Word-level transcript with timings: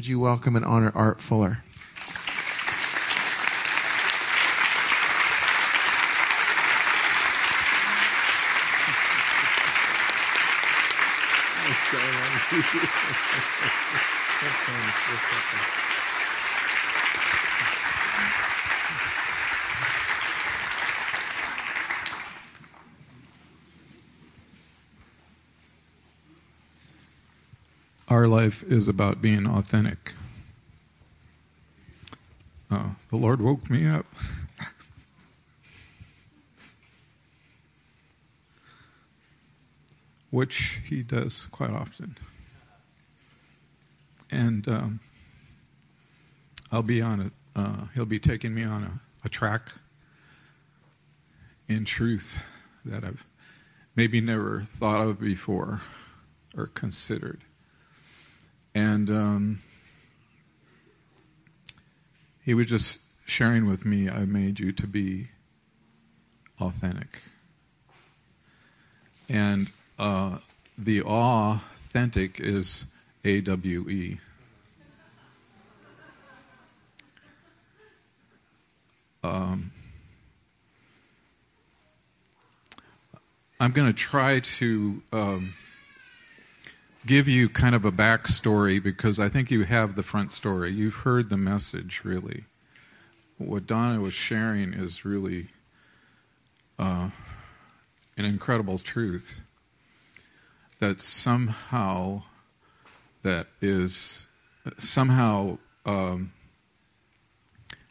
Would 0.00 0.08
you 0.08 0.18
welcome 0.18 0.56
and 0.56 0.64
honor 0.64 0.90
Art 0.94 1.20
Fuller? 1.20 1.62
Our 28.20 28.28
life 28.28 28.62
is 28.64 28.86
about 28.86 29.22
being 29.22 29.46
authentic. 29.46 30.12
Uh, 32.70 32.90
the 33.08 33.16
Lord 33.16 33.40
woke 33.40 33.70
me 33.70 33.88
up. 33.88 34.04
Which 40.30 40.82
he 40.84 41.02
does 41.02 41.46
quite 41.46 41.70
often. 41.70 42.18
And 44.30 44.68
um, 44.68 45.00
I'll 46.70 46.82
be 46.82 47.00
on 47.00 47.20
it. 47.22 47.32
Uh, 47.56 47.86
he'll 47.94 48.04
be 48.04 48.20
taking 48.20 48.52
me 48.54 48.64
on 48.64 48.82
a, 48.84 49.00
a 49.24 49.30
track 49.30 49.72
in 51.68 51.86
truth 51.86 52.42
that 52.84 53.02
I've 53.02 53.24
maybe 53.96 54.20
never 54.20 54.60
thought 54.66 55.06
of 55.06 55.18
before 55.18 55.80
or 56.54 56.66
considered. 56.66 57.40
And 58.74 59.10
um, 59.10 59.58
he 62.44 62.54
was 62.54 62.66
just 62.66 63.00
sharing 63.26 63.66
with 63.66 63.84
me, 63.84 64.08
I 64.08 64.24
made 64.24 64.60
you 64.60 64.72
to 64.72 64.86
be 64.86 65.28
authentic. 66.60 67.22
And 69.28 69.70
uh, 69.98 70.38
the 70.76 71.02
authentic 71.02 72.40
is 72.40 72.86
A 73.24 73.40
W 73.42 73.88
E. 73.88 74.18
Um, 79.22 79.70
I'm 83.60 83.72
going 83.72 83.86
to 83.86 83.92
try 83.92 84.40
to 84.40 85.02
um, 85.12 85.52
give 87.06 87.28
you 87.28 87.48
kind 87.48 87.74
of 87.74 87.84
a 87.84 87.92
backstory 87.92 88.82
because 88.82 89.18
I 89.18 89.28
think 89.28 89.50
you 89.50 89.64
have 89.64 89.96
the 89.96 90.02
front 90.02 90.32
story. 90.32 90.70
You've 90.72 90.96
heard 90.96 91.30
the 91.30 91.36
message, 91.36 92.02
really. 92.04 92.44
What 93.38 93.66
Donna 93.66 94.00
was 94.00 94.12
sharing 94.12 94.74
is 94.74 95.04
really 95.04 95.48
uh, 96.78 97.08
an 98.18 98.24
incredible 98.24 98.78
truth 98.78 99.40
that 100.78 101.00
somehow 101.00 102.22
that 103.22 103.46
is 103.60 104.26
somehow 104.78 105.58
um, 105.84 106.32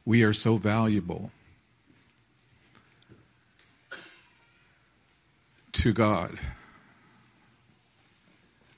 we 0.06 0.24
are 0.24 0.34
so 0.34 0.58
valuable 0.58 1.32
to 5.72 5.94
God 5.94 6.38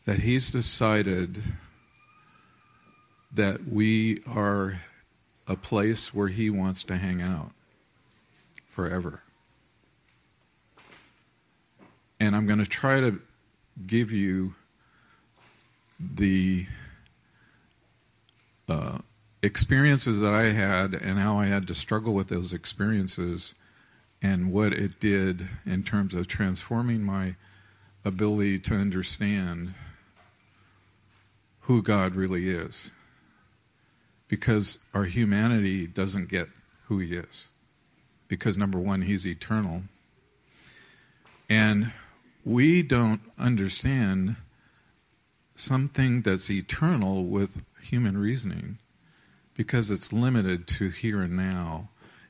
that 0.06 0.20
He's 0.20 0.52
decided 0.52 1.42
that 3.34 3.68
we 3.68 4.22
are 4.28 4.82
a 5.48 5.56
place 5.56 6.14
where 6.14 6.28
He 6.28 6.50
wants 6.50 6.84
to 6.86 6.98
hang 6.98 7.22
out 7.22 7.52
forever. 8.70 9.22
And 12.20 12.36
I'm 12.36 12.46
going 12.46 12.60
to 12.60 12.66
try 12.66 13.00
to 13.00 13.20
give 13.88 14.12
you 14.12 14.54
the 16.00 16.68
uh, 18.70 19.00
experiences 19.42 20.22
that 20.22 20.34
I 20.34 20.50
had 20.50 20.94
and 20.94 21.20
how 21.20 21.40
I 21.40 21.48
had 21.48 21.68
to 21.68 21.76
struggle 21.76 22.14
with 22.14 22.28
those 22.28 22.54
experiences 22.54 23.54
and 24.22 24.52
what 24.52 24.74
it 24.74 25.00
did 25.00 25.48
in 25.66 25.84
terms 25.84 26.14
of 26.14 26.28
transforming 26.28 27.02
my 27.02 27.36
ability 28.06 28.60
to 28.60 28.76
understand 28.76 29.74
who 31.72 31.82
God 31.82 32.16
really 32.16 32.50
is. 32.50 32.92
Because 34.28 34.80
our 34.94 35.06
humanity 35.06 35.88
doesn't 35.88 36.30
get 36.30 36.50
who 36.86 37.00
He 37.00 37.16
is. 37.16 37.48
Because, 38.28 38.58
number 38.58 38.78
one, 38.78 39.04
He's 39.04 39.26
eternal. 39.26 39.84
And 41.50 41.94
we 42.44 42.84
don't 42.84 43.22
understand 43.38 44.36
something 45.56 46.22
that's 46.22 46.50
eternal 46.50 47.24
with 47.24 47.64
human 47.82 48.18
reasoning 48.18 48.78
because 49.54 49.92
it's 49.92 50.12
limited 50.12 50.68
to 50.68 50.90
here 50.90 51.22
and 51.22 51.38
now 51.38 51.90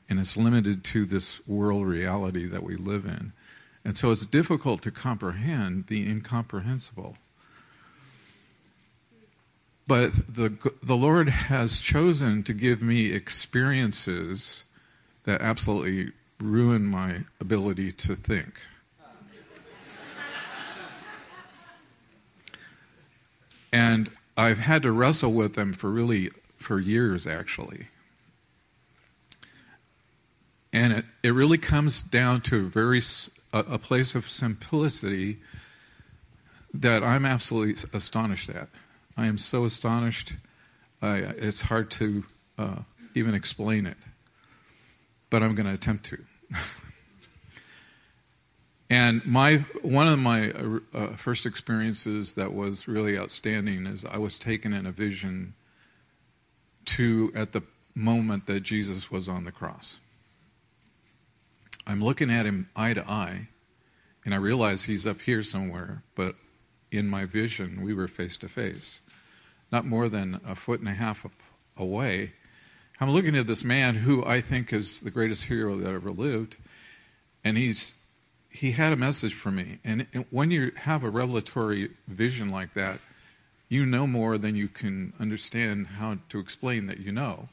and 0.10 0.20
it's 0.20 0.36
limited 0.36 0.84
to 0.84 1.06
this 1.06 1.48
world 1.48 1.88
reality 1.88 2.48
that 2.48 2.64
we 2.64 2.76
live 2.76 3.06
in. 3.06 3.32
And 3.86 3.98
so 3.98 4.12
it's 4.12 4.26
difficult 4.26 4.82
to 4.82 4.92
comprehend 4.92 5.88
the 5.88 6.08
incomprehensible. 6.08 7.16
But 9.88 10.14
the, 10.34 10.58
the 10.82 10.96
Lord 10.96 11.30
has 11.30 11.80
chosen 11.80 12.44
to 12.44 12.54
give 12.54 12.82
me 12.82 13.12
experiences 13.12 14.64
that 15.24 15.42
absolutely 15.42 16.12
ruin 16.40 16.86
my 16.86 17.22
ability 17.40 17.92
to 17.92 18.16
think. 18.16 18.62
and 23.74 24.10
I've 24.38 24.60
had 24.60 24.84
to 24.84 24.92
wrestle 24.92 25.34
with 25.34 25.54
them 25.54 25.74
for 25.74 25.90
really 25.90 26.30
for 26.58 26.80
years 26.80 27.26
actually. 27.26 27.88
And 30.74 30.94
it, 30.94 31.06
it 31.24 31.34
really 31.34 31.58
comes 31.58 32.02
down 32.02 32.42
to 32.42 32.58
a 32.58 32.70
very 32.70 33.02
a, 33.54 33.60
a 33.60 33.78
place 33.78 34.16
of 34.16 34.28
simplicity 34.28 35.40
that 36.74 37.04
I'm 37.04 37.26
absolutely 37.26 37.90
astonished 37.94 38.50
at. 38.50 38.70
I 39.18 39.26
am 39.26 39.38
so 39.38 39.66
astonished. 39.66 40.34
I, 41.02 41.18
it's 41.18 41.62
hard 41.62 41.92
to 41.92 42.24
uh, 42.58 42.80
even 43.14 43.34
explain 43.34 43.86
it, 43.86 43.98
but 45.30 45.44
I'm 45.44 45.56
going 45.56 45.66
to 45.68 45.74
attempt 45.74 46.06
to. 46.06 46.24
and 48.90 49.26
my 49.26 49.66
one 49.82 50.08
of 50.08 50.20
my 50.20 50.52
uh, 50.52 50.80
uh, 50.94 51.08
first 51.16 51.46
experiences 51.46 52.34
that 52.34 52.54
was 52.54 52.88
really 52.88 53.18
outstanding 53.18 53.86
is 53.86 54.06
I 54.06 54.18
was 54.18 54.38
taken 54.38 54.74
in 54.74 54.86
a 54.86 54.92
vision 54.92 55.54
to 56.86 57.32
at 57.36 57.52
the 57.52 57.64
moment 57.96 58.46
that 58.48 58.62
Jesus 58.62 59.12
was 59.12 59.28
on 59.28 59.44
the 59.44 59.52
cross. 59.52 60.00
I'm 61.88 62.04
looking 62.04 62.32
at 62.32 62.46
him 62.46 62.70
eye 62.76 62.94
to 62.94 63.10
eye, 63.10 63.50
and 64.24 64.34
I 64.34 64.38
realize 64.38 64.84
he's 64.84 65.08
up 65.08 65.22
here 65.22 65.44
somewhere, 65.44 66.04
but 66.16 66.36
in 66.92 67.08
my 67.08 67.26
vision, 67.26 67.82
we 67.82 67.94
were 67.94 68.08
face 68.08 68.38
to 68.38 68.50
face, 68.50 69.01
not 69.72 69.86
more 69.86 70.10
than 70.10 70.40
a 70.48 70.56
foot 70.56 70.80
and 70.80 70.90
a 70.90 70.94
half 70.94 71.26
away. 71.78 72.34
I'm 73.00 73.10
looking 73.10 73.36
at 73.36 73.48
this 73.48 73.64
man 73.64 73.96
who 73.96 74.24
I 74.26 74.42
think 74.42 74.72
is 74.72 75.00
the 75.00 75.12
greatest 75.12 75.46
hero 75.46 75.76
that 75.78 75.94
ever 75.94 76.12
lived, 76.12 76.58
and 77.44 77.58
he's 77.58 77.96
he 78.50 78.72
had 78.72 78.92
a 78.92 78.98
message 78.98 79.34
for 79.34 79.50
me. 79.50 79.80
And 79.84 80.06
when 80.30 80.52
you 80.52 80.72
have 80.76 81.04
a 81.04 81.10
revelatory 81.10 81.90
vision 82.08 82.50
like 82.50 82.74
that, 82.74 83.00
you 83.70 83.86
know 83.86 84.06
more 84.06 84.38
than 84.38 84.56
you 84.56 84.68
can 84.68 85.14
understand 85.20 85.88
how 85.88 86.18
to 86.30 86.40
explain 86.40 86.88
that 86.88 87.00
you 87.00 87.14
know. 87.14 87.48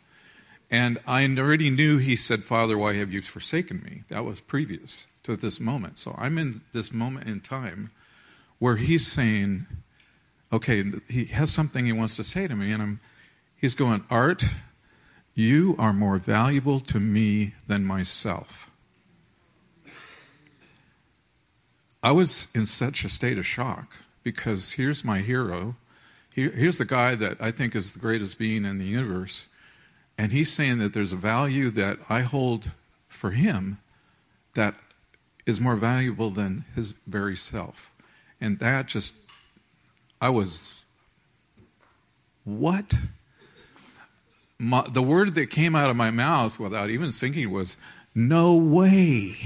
And 0.71 0.99
I 1.07 1.25
already 1.25 1.71
knew 1.71 1.99
he 1.99 2.17
said, 2.17 2.43
Father, 2.43 2.77
why 2.77 2.95
have 2.95 3.13
you 3.13 3.23
forsaken 3.23 3.83
me? 3.85 4.03
That 4.09 4.25
was 4.25 4.41
previous 4.41 5.07
to 5.23 5.37
this 5.37 5.61
moment. 5.61 5.99
So 5.99 6.15
I'm 6.19 6.37
in 6.37 6.63
this 6.73 6.93
moment 6.93 7.29
in 7.29 7.41
time 7.41 7.91
where 8.59 8.77
he's 8.77 9.07
saying, 9.07 9.67
okay, 10.53 10.85
he 11.09 11.27
has 11.27 11.53
something 11.53 11.87
he 11.87 11.93
wants 11.93 12.17
to 12.17 12.25
say 12.25 12.47
to 12.47 12.57
me, 12.57 12.73
and 12.73 12.83
I'm, 12.83 13.01
he's 13.57 13.75
going, 13.75 14.05
Art, 14.11 14.45
you 15.35 15.77
are 15.79 15.93
more 15.93 16.19
valuable 16.19 16.81
to 16.81 16.99
me 16.99 17.55
than 17.67 17.85
myself. 17.85 18.71
I 22.03 22.13
was 22.13 22.49
in 22.55 22.67
such 22.67 23.05
a 23.05 23.09
state 23.09 23.39
of 23.39 23.47
shock 23.47 23.99
because 24.23 24.73
here's 24.73 25.05
my 25.05 25.19
hero. 25.21 25.77
Here, 26.35 26.51
here's 26.51 26.79
the 26.79 26.85
guy 26.85 27.15
that 27.17 27.41
I 27.41 27.51
think 27.51 27.75
is 27.75 27.93
the 27.93 27.99
greatest 27.99 28.39
being 28.39 28.65
in 28.65 28.79
the 28.79 28.85
universe. 28.85 29.49
And 30.17 30.33
he's 30.33 30.53
saying 30.53 30.79
that 30.79 30.93
there's 30.93 31.13
a 31.13 31.17
value 31.17 31.71
that 31.71 31.99
I 32.09 32.21
hold 32.21 32.73
for 33.09 33.31
him 33.31 33.79
that 34.55 34.77
is 35.47 35.61
more 35.61 35.77
valuable 35.77 36.31
than 36.31 36.65
his 36.75 36.93
very 37.07 37.37
self. 37.37 37.93
And 38.41 38.59
that 38.59 38.87
just, 38.87 39.15
I 40.21 40.31
was, 40.31 40.85
what? 42.45 42.93
my, 44.59 44.85
the 44.89 45.03
word 45.03 45.35
that 45.35 45.47
came 45.47 45.77
out 45.77 45.91
of 45.91 45.97
my 45.97 46.11
mouth 46.11 46.59
without 46.59 46.91
even 46.91 47.11
thinking 47.13 47.51
was, 47.51 47.77
No 48.15 48.57
way. 48.57 49.37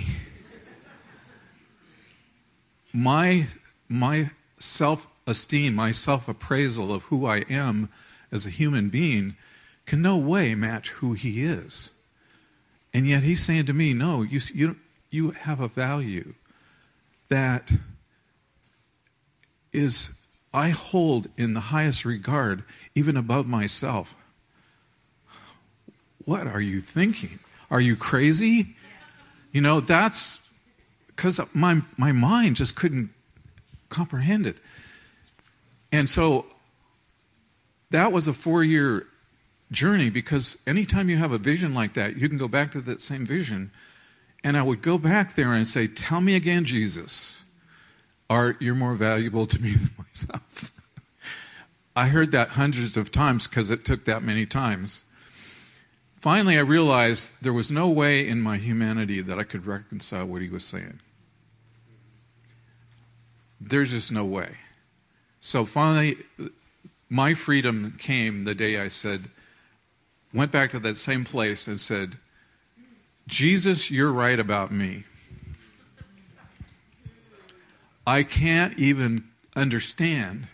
my, 2.92 3.46
my 3.88 4.30
self 4.58 5.08
esteem, 5.26 5.74
my 5.74 5.90
self 5.90 6.28
appraisal 6.28 6.92
of 6.92 7.04
who 7.04 7.26
I 7.26 7.38
am 7.50 7.90
as 8.30 8.46
a 8.46 8.50
human 8.50 8.88
being 8.88 9.36
can 9.84 10.00
no 10.00 10.16
way 10.16 10.54
match 10.54 10.90
who 10.90 11.12
he 11.12 11.44
is. 11.44 11.90
And 12.94 13.06
yet 13.06 13.22
he's 13.22 13.44
saying 13.44 13.66
to 13.66 13.74
me, 13.74 13.92
No, 13.92 14.22
you, 14.22 14.40
you, 14.54 14.76
you 15.10 15.30
have 15.32 15.60
a 15.60 15.68
value 15.68 16.34
that 17.28 17.72
is 19.72 20.21
I 20.52 20.70
hold 20.70 21.28
in 21.36 21.54
the 21.54 21.60
highest 21.60 22.04
regard, 22.04 22.64
even 22.94 23.16
above 23.16 23.46
myself. 23.46 24.14
What 26.24 26.46
are 26.46 26.60
you 26.60 26.80
thinking? 26.80 27.38
Are 27.70 27.80
you 27.80 27.96
crazy? 27.96 28.76
You 29.50 29.60
know, 29.60 29.80
that's 29.80 30.46
because 31.08 31.40
my, 31.54 31.82
my 31.96 32.12
mind 32.12 32.56
just 32.56 32.76
couldn't 32.76 33.10
comprehend 33.88 34.46
it. 34.46 34.56
And 35.90 36.08
so 36.08 36.46
that 37.90 38.12
was 38.12 38.28
a 38.28 38.32
four 38.32 38.64
year 38.64 39.06
journey 39.70 40.10
because 40.10 40.62
anytime 40.66 41.08
you 41.08 41.16
have 41.16 41.32
a 41.32 41.38
vision 41.38 41.74
like 41.74 41.94
that, 41.94 42.16
you 42.16 42.28
can 42.28 42.38
go 42.38 42.48
back 42.48 42.72
to 42.72 42.80
that 42.82 43.00
same 43.00 43.24
vision. 43.26 43.70
And 44.44 44.56
I 44.56 44.62
would 44.62 44.82
go 44.82 44.98
back 44.98 45.34
there 45.34 45.52
and 45.52 45.66
say, 45.66 45.86
Tell 45.86 46.20
me 46.20 46.34
again, 46.34 46.64
Jesus. 46.64 47.41
Art, 48.32 48.62
you're 48.62 48.74
more 48.74 48.94
valuable 48.94 49.44
to 49.44 49.60
me 49.60 49.72
than 49.72 49.90
myself. 49.98 50.72
I 51.94 52.08
heard 52.08 52.32
that 52.32 52.48
hundreds 52.50 52.96
of 52.96 53.12
times 53.12 53.46
because 53.46 53.70
it 53.70 53.84
took 53.84 54.06
that 54.06 54.22
many 54.22 54.46
times. 54.46 55.02
Finally, 56.18 56.56
I 56.56 56.62
realized 56.62 57.42
there 57.42 57.52
was 57.52 57.70
no 57.70 57.90
way 57.90 58.26
in 58.26 58.40
my 58.40 58.56
humanity 58.56 59.20
that 59.20 59.38
I 59.38 59.42
could 59.42 59.66
reconcile 59.66 60.24
what 60.24 60.40
he 60.40 60.48
was 60.48 60.64
saying. 60.64 61.00
There's 63.60 63.90
just 63.90 64.10
no 64.10 64.24
way. 64.24 64.56
So 65.40 65.66
finally, 65.66 66.16
my 67.10 67.34
freedom 67.34 67.92
came 67.98 68.44
the 68.44 68.54
day 68.54 68.80
I 68.80 68.88
said, 68.88 69.28
went 70.32 70.52
back 70.52 70.70
to 70.70 70.78
that 70.78 70.96
same 70.96 71.24
place 71.24 71.66
and 71.68 71.78
said, 71.78 72.16
Jesus, 73.26 73.90
you're 73.90 74.12
right 74.12 74.40
about 74.40 74.72
me. 74.72 75.04
I 78.06 78.24
can't 78.24 78.78
even 78.78 79.24
understand 79.54 80.48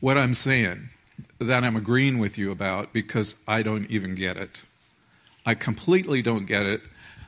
what 0.00 0.16
I'm 0.16 0.34
saying 0.34 0.90
that 1.38 1.64
I'm 1.64 1.76
agreeing 1.76 2.18
with 2.18 2.38
you 2.38 2.50
about 2.52 2.92
because 2.92 3.36
I 3.46 3.62
don't 3.62 3.90
even 3.90 4.14
get 4.14 4.36
it. 4.36 4.64
I 5.44 5.54
completely 5.54 6.22
don't 6.22 6.46
get 6.46 6.66
it. 6.66 6.80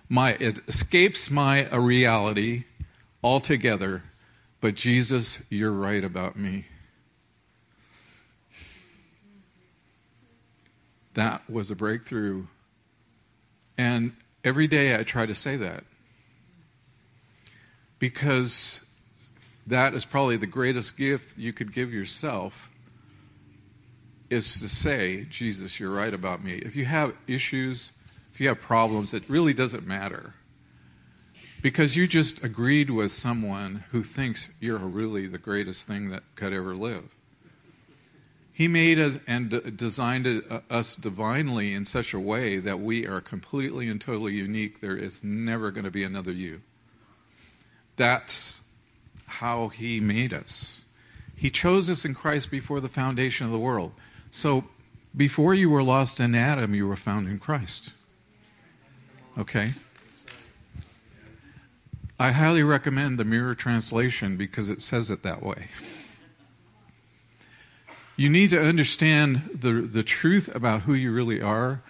My 0.09 0.33
it 0.41 0.61
escapes 0.69 1.31
my 1.31 1.67
uh, 1.67 1.79
reality 1.79 2.65
altogether. 3.23 4.03
But 4.61 4.75
Jesus, 4.75 5.43
you're 5.49 5.73
right 5.73 6.05
about 6.05 6.37
me. 6.37 6.67
That 11.15 11.49
was 11.49 11.71
a 11.71 11.77
breakthrough. 11.77 12.47
And 13.79 14.13
every 14.45 14.67
day 14.67 14.95
I 14.95 15.03
try 15.03 15.27
to 15.27 15.35
say 15.35 15.57
that. 15.57 15.85
Because 17.99 18.85
that 19.67 19.95
is 19.95 20.05
probably 20.05 20.37
the 20.37 20.47
greatest 20.47 20.97
gift 20.97 21.39
you 21.39 21.53
could 21.53 21.73
give 21.73 21.93
yourself 21.93 22.71
is 24.31 24.61
to 24.61 24.69
say, 24.69 25.27
Jesus, 25.29 25.81
you're 25.81 25.91
right 25.91 26.15
about 26.15 26.43
me. 26.43 26.53
If 26.53 26.77
you 26.77 26.85
have 26.85 27.15
issues, 27.27 27.93
if 28.33 28.41
you 28.41 28.49
have 28.49 28.61
problems, 28.61 29.13
it 29.13 29.25
really 29.29 29.53
doesn't 29.53 29.87
matter. 29.87 30.35
Because 31.63 31.97
you 31.97 32.07
just 32.07 32.43
agreed 32.43 32.91
with 32.91 33.13
someone 33.13 33.85
who 33.91 34.03
thinks 34.03 34.49
you're 34.61 34.79
really 34.79 35.27
the 35.27 35.37
greatest 35.39 35.87
thing 35.87 36.11
that 36.11 36.23
could 36.37 36.53
ever 36.53 36.75
live. 36.75 37.15
He 38.53 38.69
made 38.69 38.99
us 38.99 39.19
and 39.27 39.77
designed 39.77 40.27
uh, 40.27 40.61
us 40.71 40.95
divinely 40.95 41.75
in 41.75 41.85
such 41.85 42.15
a 42.15 42.21
way 42.21 42.59
that 42.59 42.79
we 42.79 43.07
are 43.07 43.21
completely 43.21 43.89
and 43.89 44.01
totally 44.01 44.35
unique. 44.35 44.81
There 44.81 44.97
is 44.97 45.25
never 45.25 45.71
going 45.71 45.85
to 45.85 45.91
be 45.91 46.05
another 46.05 46.33
you. 46.33 46.61
That's 47.97 48.61
how 49.31 49.69
He 49.69 50.01
made 50.01 50.33
us. 50.33 50.83
He 51.35 51.51
chose 51.51 51.89
us 51.89 52.05
in 52.05 52.15
Christ 52.15 52.51
before 52.51 52.81
the 52.81 52.89
foundation 52.89 53.47
of 53.47 53.53
the 53.53 53.59
world. 53.59 53.93
So, 54.31 54.65
before 55.17 55.55
you 55.55 55.71
were 55.71 55.83
lost 55.83 56.21
in 56.21 56.35
Adam, 56.35 56.75
you 56.75 56.87
were 56.87 56.97
found 56.97 57.29
in 57.29 57.39
Christ. 57.39 57.95
Okay? 59.39 59.73
I 62.19 62.33
highly 62.33 62.63
recommend 62.63 63.19
the 63.19 63.25
Mirror 63.25 63.55
Translation 63.55 64.37
because 64.37 64.69
it 64.69 64.83
says 64.83 65.11
it 65.11 65.23
that 65.23 65.43
way. 65.43 65.69
You 68.17 68.29
need 68.29 68.51
to 68.51 68.61
understand 68.61 69.49
the, 69.55 69.73
the 69.73 70.03
truth 70.03 70.55
about 70.55 70.83
who 70.83 70.93
you 70.93 71.11
really 71.11 71.41
are 71.41 71.83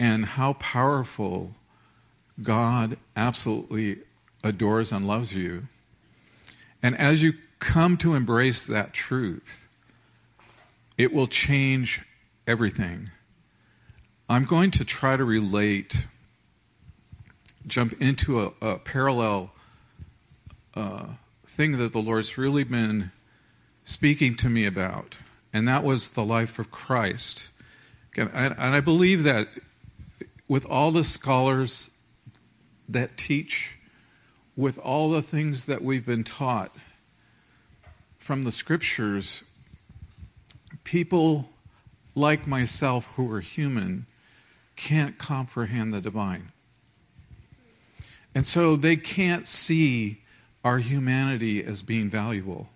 and 0.00 0.24
how 0.24 0.54
powerful 0.54 1.54
God 2.42 2.96
absolutely 3.14 3.98
adores 4.42 4.90
and 4.90 5.06
loves 5.06 5.32
you 5.32 5.68
and 6.86 6.96
as 6.98 7.20
you 7.20 7.32
come 7.58 7.96
to 7.96 8.14
embrace 8.14 8.64
that 8.64 8.92
truth, 8.92 9.66
it 10.96 11.12
will 11.12 11.26
change 11.26 12.00
everything. 12.46 13.10
I'm 14.28 14.44
going 14.44 14.70
to 14.70 14.84
try 14.84 15.16
to 15.16 15.24
relate, 15.24 16.06
jump 17.66 18.00
into 18.00 18.40
a, 18.40 18.52
a 18.64 18.78
parallel 18.78 19.50
uh, 20.76 21.06
thing 21.44 21.76
that 21.78 21.92
the 21.92 21.98
Lord's 21.98 22.38
really 22.38 22.62
been 22.62 23.10
speaking 23.82 24.36
to 24.36 24.48
me 24.48 24.64
about, 24.64 25.18
and 25.52 25.66
that 25.66 25.82
was 25.82 26.10
the 26.10 26.24
life 26.24 26.60
of 26.60 26.70
Christ. 26.70 27.50
And 28.16 28.30
I 28.32 28.78
believe 28.78 29.24
that 29.24 29.48
with 30.46 30.64
all 30.64 30.92
the 30.92 31.02
scholars 31.02 31.90
that 32.88 33.16
teach 33.16 33.75
with 34.56 34.78
all 34.78 35.10
the 35.10 35.22
things 35.22 35.66
that 35.66 35.82
we've 35.82 36.06
been 36.06 36.24
taught 36.24 36.74
from 38.18 38.44
the 38.44 38.52
scriptures, 38.52 39.44
people 40.82 41.50
like 42.14 42.46
myself 42.46 43.12
who 43.16 43.30
are 43.30 43.40
human 43.40 44.06
can't 44.74 45.18
comprehend 45.18 45.92
the 45.92 46.00
divine. 46.00 46.50
And 48.34 48.46
so 48.46 48.76
they 48.76 48.96
can't 48.96 49.46
see 49.46 50.22
our 50.64 50.78
humanity 50.78 51.62
as 51.62 51.82
being 51.82 52.10
valuable. 52.10 52.68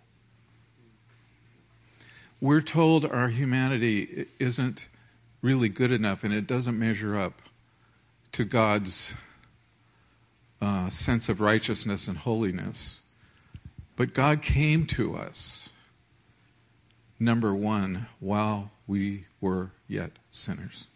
We're 2.40 2.62
told 2.62 3.04
our 3.04 3.28
humanity 3.28 4.26
isn't 4.38 4.88
really 5.42 5.68
good 5.68 5.92
enough 5.92 6.24
and 6.24 6.32
it 6.32 6.46
doesn't 6.46 6.78
measure 6.78 7.18
up 7.18 7.42
to 8.32 8.44
God's 8.44 9.16
uh, 10.60 10.88
sense 10.88 11.28
of 11.28 11.40
righteousness 11.40 12.08
and 12.08 12.18
holiness. 12.18 13.02
But 13.96 14.14
God 14.14 14.42
came 14.42 14.86
to 14.86 15.16
us, 15.16 15.70
number 17.18 17.54
one, 17.54 18.06
while 18.18 18.70
we 18.86 19.26
were 19.40 19.70
yet 19.88 20.12
sinners. 20.30 20.86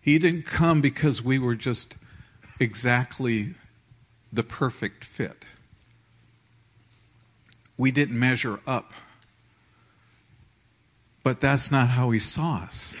He 0.00 0.18
didn't 0.18 0.46
come 0.46 0.80
because 0.80 1.22
we 1.22 1.38
were 1.38 1.54
just 1.54 1.96
exactly 2.58 3.54
the 4.32 4.42
perfect 4.42 5.04
fit. 5.04 5.44
We 7.76 7.90
didn't 7.90 8.18
measure 8.18 8.60
up. 8.66 8.92
But 11.22 11.40
that's 11.40 11.70
not 11.70 11.88
how 11.88 12.10
he 12.10 12.18
saw 12.18 12.56
us. 12.64 12.96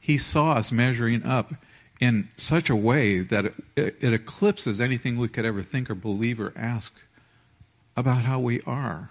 He 0.00 0.18
saw 0.18 0.52
us 0.52 0.72
measuring 0.72 1.24
up 1.24 1.52
in 2.00 2.28
such 2.36 2.70
a 2.70 2.76
way 2.76 3.20
that 3.20 3.44
it, 3.76 3.96
it, 4.00 4.12
eclipses 4.14 4.80
anything 4.80 5.18
we 5.18 5.28
could 5.28 5.44
ever 5.44 5.62
think 5.62 5.90
or 5.90 5.94
believe 5.94 6.40
or 6.40 6.52
ask 6.56 6.98
about 7.94 8.22
how 8.22 8.40
we 8.40 8.60
are. 8.62 9.10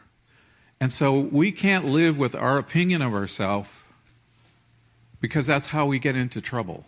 And 0.82 0.92
so 0.92 1.20
we 1.20 1.52
can't 1.52 1.86
live 1.86 2.18
with 2.18 2.36
our 2.36 2.58
opinion 2.58 3.04
of 3.04 3.14
ourselves 3.14 3.70
because 5.22 5.46
that's 5.46 5.68
how 5.68 5.86
we 5.86 6.00
get 6.00 6.16
into 6.16 6.42
trouble. 6.42 6.86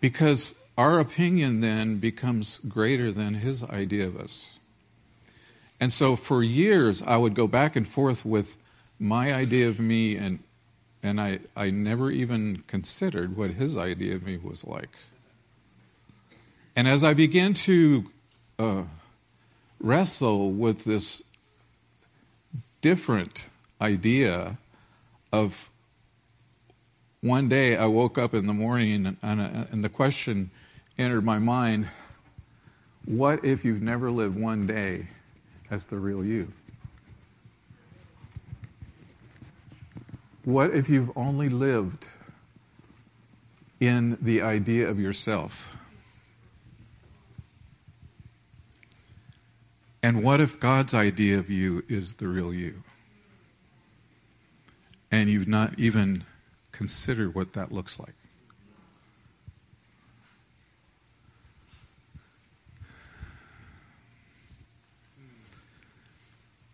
Because 0.00 0.60
our 0.76 0.98
opinion 0.98 1.60
then 1.60 1.98
becomes 1.98 2.58
greater 2.66 3.12
than 3.12 3.34
his 3.34 3.62
idea 3.62 4.06
of 4.06 4.16
us. 4.16 4.58
And 5.78 5.92
so 5.92 6.16
for 6.16 6.42
years, 6.42 7.02
I 7.02 7.16
would 7.16 7.34
go 7.34 7.46
back 7.46 7.76
and 7.76 7.86
forth 7.86 8.24
with 8.24 8.56
my 8.98 9.32
idea 9.32 9.68
of 9.68 9.78
me 9.78 10.16
and 10.16 10.40
and 11.02 11.20
I, 11.20 11.40
I 11.56 11.70
never 11.70 12.10
even 12.10 12.62
considered 12.66 13.36
what 13.36 13.50
his 13.50 13.76
idea 13.76 14.14
of 14.14 14.24
me 14.24 14.36
was 14.36 14.64
like. 14.64 14.96
And 16.74 16.88
as 16.88 17.04
I 17.04 17.14
began 17.14 17.54
to 17.54 18.10
uh, 18.58 18.84
wrestle 19.80 20.52
with 20.52 20.84
this 20.84 21.22
different 22.80 23.46
idea, 23.80 24.58
of 25.32 25.70
one 27.20 27.48
day 27.48 27.76
I 27.76 27.86
woke 27.86 28.18
up 28.18 28.34
in 28.34 28.46
the 28.46 28.52
morning 28.52 29.06
and, 29.06 29.16
and, 29.22 29.40
and 29.40 29.82
the 29.82 29.88
question 29.88 30.50
entered 30.98 31.24
my 31.24 31.38
mind 31.38 31.88
what 33.04 33.44
if 33.44 33.64
you've 33.64 33.82
never 33.82 34.12
lived 34.12 34.38
one 34.38 34.66
day 34.66 35.08
as 35.70 35.86
the 35.86 35.96
real 35.96 36.24
you? 36.24 36.52
What 40.44 40.74
if 40.74 40.88
you've 40.88 41.16
only 41.16 41.48
lived 41.48 42.06
in 43.78 44.18
the 44.20 44.42
idea 44.42 44.88
of 44.88 44.98
yourself? 44.98 45.76
And 50.02 50.24
what 50.24 50.40
if 50.40 50.58
God's 50.58 50.94
idea 50.94 51.38
of 51.38 51.48
you 51.48 51.84
is 51.88 52.16
the 52.16 52.26
real 52.26 52.52
you? 52.52 52.82
And 55.12 55.30
you've 55.30 55.46
not 55.46 55.78
even 55.78 56.24
considered 56.72 57.34
what 57.36 57.52
that 57.52 57.70
looks 57.70 58.00
like. 58.00 58.14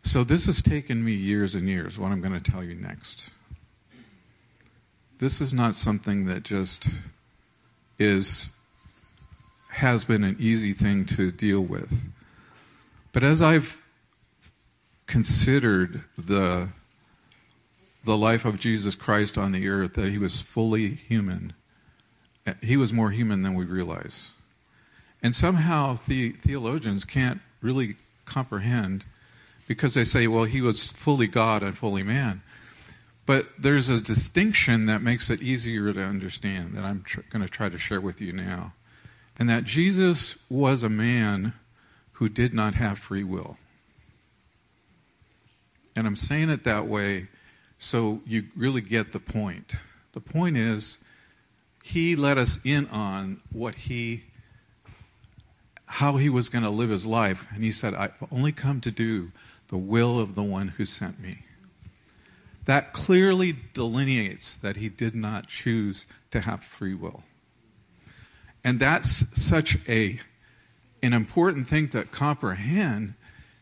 So, 0.04 0.24
this 0.24 0.46
has 0.46 0.62
taken 0.62 1.04
me 1.04 1.12
years 1.12 1.54
and 1.54 1.68
years, 1.68 1.98
what 1.98 2.12
I'm 2.12 2.22
going 2.22 2.32
to 2.32 2.40
tell 2.40 2.64
you 2.64 2.74
next. 2.74 3.28
This 5.18 5.40
is 5.40 5.52
not 5.52 5.74
something 5.74 6.26
that 6.26 6.44
just 6.44 6.88
is 7.98 8.52
has 9.72 10.04
been 10.04 10.22
an 10.22 10.36
easy 10.38 10.72
thing 10.72 11.04
to 11.06 11.30
deal 11.30 11.60
with. 11.60 12.08
But 13.12 13.24
as 13.24 13.42
I've 13.42 13.84
considered 15.06 16.02
the 16.16 16.68
the 18.04 18.16
life 18.16 18.44
of 18.44 18.60
Jesus 18.60 18.94
Christ 18.94 19.36
on 19.36 19.50
the 19.50 19.68
earth, 19.68 19.94
that 19.94 20.08
he 20.08 20.18
was 20.18 20.40
fully 20.40 20.90
human, 20.90 21.52
he 22.62 22.76
was 22.76 22.92
more 22.92 23.10
human 23.10 23.42
than 23.42 23.54
we 23.54 23.64
realize. 23.64 24.32
And 25.20 25.34
somehow 25.34 25.98
the 26.06 26.30
theologians 26.30 27.04
can't 27.04 27.40
really 27.60 27.96
comprehend 28.24 29.04
because 29.66 29.94
they 29.94 30.04
say, 30.04 30.28
well, 30.28 30.44
he 30.44 30.60
was 30.60 30.84
fully 30.84 31.26
God 31.26 31.62
and 31.62 31.76
fully 31.76 32.04
man. 32.04 32.40
But 33.28 33.48
there's 33.58 33.90
a 33.90 34.00
distinction 34.00 34.86
that 34.86 35.02
makes 35.02 35.28
it 35.28 35.42
easier 35.42 35.92
to 35.92 36.02
understand 36.02 36.72
that 36.72 36.82
I'm 36.82 37.02
tr- 37.02 37.20
going 37.28 37.44
to 37.44 37.50
try 37.50 37.68
to 37.68 37.76
share 37.76 38.00
with 38.00 38.22
you 38.22 38.32
now. 38.32 38.72
And 39.38 39.50
that 39.50 39.64
Jesus 39.64 40.38
was 40.48 40.82
a 40.82 40.88
man 40.88 41.52
who 42.12 42.30
did 42.30 42.54
not 42.54 42.74
have 42.76 42.98
free 42.98 43.24
will. 43.24 43.58
And 45.94 46.06
I'm 46.06 46.16
saying 46.16 46.48
it 46.48 46.64
that 46.64 46.86
way 46.86 47.28
so 47.78 48.22
you 48.26 48.44
really 48.56 48.80
get 48.80 49.12
the 49.12 49.20
point. 49.20 49.74
The 50.12 50.22
point 50.22 50.56
is, 50.56 50.96
he 51.84 52.16
let 52.16 52.38
us 52.38 52.58
in 52.64 52.86
on 52.86 53.42
what 53.52 53.74
he 53.74 54.24
how 55.84 56.16
he 56.16 56.30
was 56.30 56.48
going 56.48 56.64
to 56.64 56.70
live 56.70 56.88
his 56.88 57.04
life 57.04 57.46
and 57.54 57.64
he 57.64 57.72
said 57.72 57.94
i've 57.94 58.12
only 58.30 58.52
come 58.52 58.78
to 58.78 58.90
do 58.90 59.32
the 59.68 59.78
will 59.78 60.20
of 60.20 60.34
the 60.34 60.42
one 60.42 60.68
who 60.68 60.84
sent 60.84 61.18
me 61.18 61.38
that 62.68 62.92
clearly 62.92 63.56
delineates 63.72 64.54
that 64.56 64.76
he 64.76 64.90
did 64.90 65.14
not 65.14 65.48
choose 65.48 66.04
to 66.30 66.38
have 66.40 66.62
free 66.62 66.94
will. 66.94 67.22
And 68.62 68.78
that's 68.78 69.42
such 69.42 69.78
a 69.88 70.18
an 71.02 71.14
important 71.14 71.66
thing 71.66 71.88
to 71.88 72.04
comprehend 72.04 73.14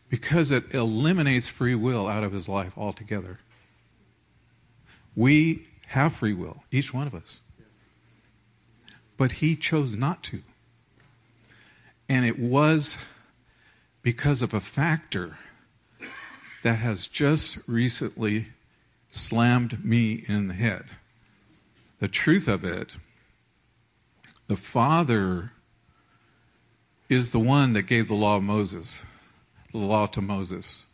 because 0.08 0.50
it 0.50 0.74
eliminates 0.74 1.46
free 1.46 1.76
will 1.76 2.08
out 2.08 2.24
of 2.24 2.32
his 2.32 2.48
life 2.48 2.76
altogether. 2.76 3.38
We 5.14 5.68
have 5.86 6.14
free 6.14 6.34
will, 6.34 6.64
each 6.72 6.92
one 6.92 7.06
of 7.06 7.14
us. 7.14 7.38
But 9.16 9.32
he 9.32 9.54
chose 9.54 9.94
not 9.94 10.24
to. 10.24 10.42
And 12.08 12.26
it 12.26 12.40
was 12.40 12.98
because 14.02 14.42
of 14.42 14.52
a 14.52 14.60
factor 14.60 15.38
that 16.64 16.80
has 16.80 17.06
just 17.06 17.58
recently 17.68 18.48
slammed 19.16 19.84
me 19.84 20.24
in 20.28 20.48
the 20.48 20.54
head. 20.54 20.84
The 21.98 22.08
truth 22.08 22.46
of 22.46 22.64
it, 22.64 22.96
the 24.46 24.56
Father 24.56 25.52
is 27.08 27.30
the 27.30 27.40
one 27.40 27.72
that 27.72 27.82
gave 27.82 28.08
the 28.08 28.14
law 28.14 28.36
of 28.36 28.42
Moses, 28.42 29.04
the 29.72 29.78
law 29.78 30.06
to 30.06 30.20
Moses. 30.20 30.86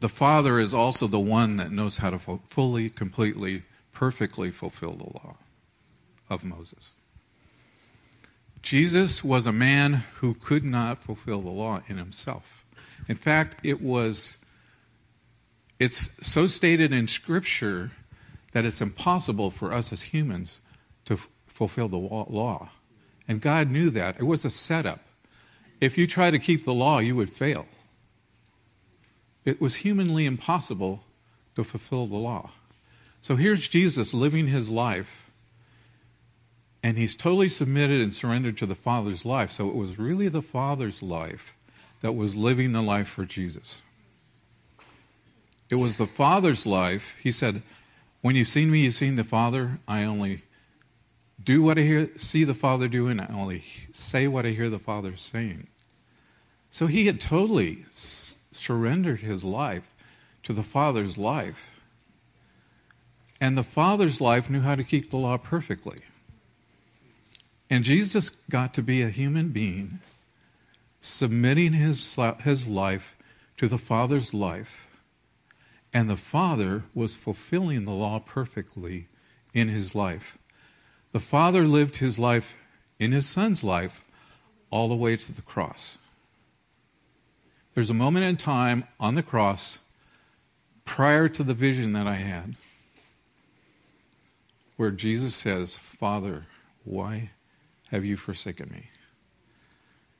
The 0.00 0.08
Father 0.08 0.58
is 0.58 0.72
also 0.72 1.06
the 1.06 1.18
one 1.18 1.56
that 1.56 1.72
knows 1.72 1.98
how 1.98 2.10
to 2.10 2.18
fully, 2.18 2.88
completely, 2.88 3.62
perfectly 3.92 4.50
fulfill 4.50 4.92
the 4.92 5.04
law 5.04 5.36
of 6.30 6.44
Moses. 6.44 6.94
Jesus 8.62 9.24
was 9.24 9.46
a 9.46 9.52
man 9.52 10.04
who 10.16 10.34
could 10.34 10.64
not 10.64 11.02
fulfill 11.02 11.40
the 11.40 11.50
law 11.50 11.80
in 11.88 11.96
himself. 11.96 12.64
In 13.08 13.16
fact, 13.16 13.60
it 13.64 13.80
was 13.80 14.36
it's 15.78 16.26
so 16.26 16.46
stated 16.46 16.92
in 16.92 17.06
Scripture 17.08 17.92
that 18.52 18.64
it's 18.64 18.80
impossible 18.80 19.50
for 19.50 19.72
us 19.72 19.92
as 19.92 20.02
humans 20.02 20.60
to 21.04 21.14
f- 21.14 21.28
fulfill 21.44 21.88
the 21.88 21.96
law. 21.96 22.70
And 23.28 23.40
God 23.40 23.70
knew 23.70 23.90
that. 23.90 24.16
It 24.18 24.24
was 24.24 24.44
a 24.44 24.50
setup. 24.50 25.00
If 25.80 25.96
you 25.96 26.06
try 26.06 26.30
to 26.30 26.38
keep 26.38 26.64
the 26.64 26.74
law, 26.74 26.98
you 26.98 27.14
would 27.14 27.30
fail. 27.30 27.66
It 29.44 29.60
was 29.60 29.76
humanly 29.76 30.26
impossible 30.26 31.04
to 31.54 31.64
fulfill 31.64 32.06
the 32.06 32.16
law. 32.16 32.50
So 33.20 33.36
here's 33.36 33.68
Jesus 33.68 34.14
living 34.14 34.48
his 34.48 34.70
life, 34.70 35.30
and 36.82 36.96
he's 36.96 37.14
totally 37.14 37.48
submitted 37.48 38.00
and 38.00 38.12
surrendered 38.12 38.56
to 38.58 38.66
the 38.66 38.74
Father's 38.74 39.24
life. 39.24 39.50
So 39.50 39.68
it 39.68 39.74
was 39.74 39.98
really 39.98 40.28
the 40.28 40.42
Father's 40.42 41.02
life 41.02 41.54
that 42.00 42.12
was 42.12 42.36
living 42.36 42.72
the 42.72 42.82
life 42.82 43.08
for 43.08 43.24
Jesus. 43.24 43.82
It 45.70 45.76
was 45.76 45.96
the 45.96 46.06
Father's 46.06 46.66
life. 46.66 47.16
He 47.22 47.30
said, 47.30 47.62
When 48.20 48.36
you've 48.36 48.48
seen 48.48 48.70
me, 48.70 48.80
you've 48.80 48.94
seen 48.94 49.16
the 49.16 49.24
Father. 49.24 49.78
I 49.86 50.04
only 50.04 50.42
do 51.42 51.62
what 51.62 51.78
I 51.78 51.82
hear, 51.82 52.10
see 52.16 52.44
the 52.44 52.54
Father 52.54 52.88
doing. 52.88 53.20
I 53.20 53.26
only 53.32 53.64
say 53.92 54.28
what 54.28 54.46
I 54.46 54.50
hear 54.50 54.70
the 54.70 54.78
Father 54.78 55.16
saying. 55.16 55.66
So 56.70 56.86
he 56.86 57.06
had 57.06 57.20
totally 57.20 57.84
surrendered 57.90 59.20
his 59.20 59.44
life 59.44 59.94
to 60.42 60.52
the 60.52 60.62
Father's 60.62 61.18
life. 61.18 61.80
And 63.40 63.56
the 63.56 63.62
Father's 63.62 64.20
life 64.20 64.50
knew 64.50 64.60
how 64.60 64.74
to 64.74 64.84
keep 64.84 65.10
the 65.10 65.16
law 65.16 65.36
perfectly. 65.36 65.98
And 67.70 67.84
Jesus 67.84 68.30
got 68.30 68.74
to 68.74 68.82
be 68.82 69.02
a 69.02 69.10
human 69.10 69.50
being, 69.50 70.00
submitting 71.00 71.74
his, 71.74 72.16
his 72.42 72.66
life 72.66 73.16
to 73.58 73.68
the 73.68 73.78
Father's 73.78 74.32
life 74.32 74.87
and 75.92 76.08
the 76.08 76.16
Father 76.16 76.84
was 76.94 77.14
fulfilling 77.14 77.84
the 77.84 77.92
law 77.92 78.18
perfectly 78.18 79.08
in 79.54 79.68
his 79.68 79.94
life. 79.94 80.38
The 81.12 81.20
Father 81.20 81.66
lived 81.66 81.96
his 81.96 82.18
life 82.18 82.56
in 82.98 83.12
his 83.12 83.26
Son's 83.26 83.64
life 83.64 84.04
all 84.70 84.88
the 84.88 84.94
way 84.94 85.16
to 85.16 85.32
the 85.32 85.42
cross. 85.42 85.98
There's 87.74 87.90
a 87.90 87.94
moment 87.94 88.26
in 88.26 88.36
time 88.36 88.84
on 88.98 89.14
the 89.14 89.22
cross 89.22 89.78
prior 90.84 91.28
to 91.28 91.42
the 91.42 91.54
vision 91.54 91.92
that 91.92 92.06
I 92.06 92.16
had 92.16 92.56
where 94.76 94.90
Jesus 94.90 95.34
says, 95.34 95.76
Father, 95.76 96.46
why 96.84 97.30
have 97.90 98.04
you 98.04 98.16
forsaken 98.16 98.70
me? 98.70 98.90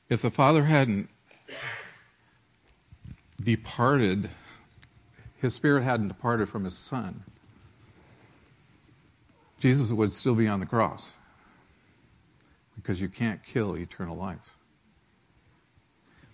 If 0.09 0.23
the 0.23 0.31
Father 0.31 0.65
hadn't 0.65 1.09
departed 3.43 4.31
his 5.41 5.55
spirit 5.55 5.83
hadn't 5.83 6.09
departed 6.09 6.49
from 6.49 6.65
his 6.65 6.77
son, 6.77 7.23
Jesus 9.59 9.93
would 9.93 10.13
still 10.13 10.35
be 10.35 10.47
on 10.47 10.61
the 10.61 10.67
cross 10.67 11.13
because 12.77 13.01
you 13.01 13.09
can't 13.09 13.43
kill 13.43 13.77
eternal 13.77 14.17
life. 14.17 14.57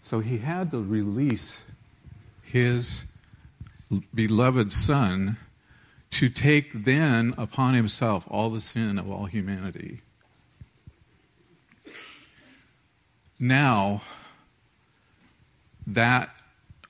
So 0.02 0.20
he 0.20 0.38
had 0.38 0.70
to 0.72 0.82
release 0.82 1.64
his 2.42 3.06
beloved 4.14 4.70
son 4.70 5.38
to 6.10 6.28
take 6.28 6.72
then 6.72 7.34
upon 7.38 7.74
himself 7.74 8.26
all 8.30 8.50
the 8.50 8.60
sin 8.60 8.98
of 8.98 9.10
all 9.10 9.24
humanity. 9.24 10.00
Now, 13.38 14.02
that 15.86 16.30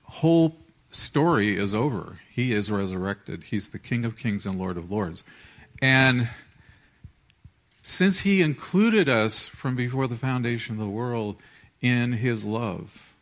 whole 0.03 0.55
story 0.95 1.57
is 1.57 1.73
over. 1.73 2.19
He 2.31 2.53
is 2.53 2.71
resurrected. 2.71 3.43
He's 3.43 3.69
the 3.69 3.79
King 3.79 4.05
of 4.05 4.17
Kings 4.17 4.45
and 4.45 4.57
Lord 4.57 4.77
of 4.77 4.91
Lords. 4.91 5.23
And 5.81 6.29
since 7.81 8.19
He 8.19 8.41
included 8.41 9.07
us 9.07 9.47
from 9.47 9.75
before 9.75 10.07
the 10.07 10.15
foundation 10.15 10.75
of 10.75 10.81
the 10.81 10.89
world 10.89 11.37
in 11.81 12.13
His 12.13 12.43
love 12.43 13.13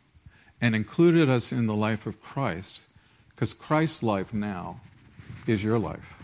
and 0.60 0.74
included 0.74 1.28
us 1.28 1.52
in 1.52 1.66
the 1.66 1.74
life 1.74 2.06
of 2.06 2.22
Christ, 2.22 2.86
because 3.30 3.52
Christ's 3.52 4.02
life 4.02 4.32
now 4.32 4.80
is 5.46 5.62
your 5.62 5.78
life. 5.78 6.14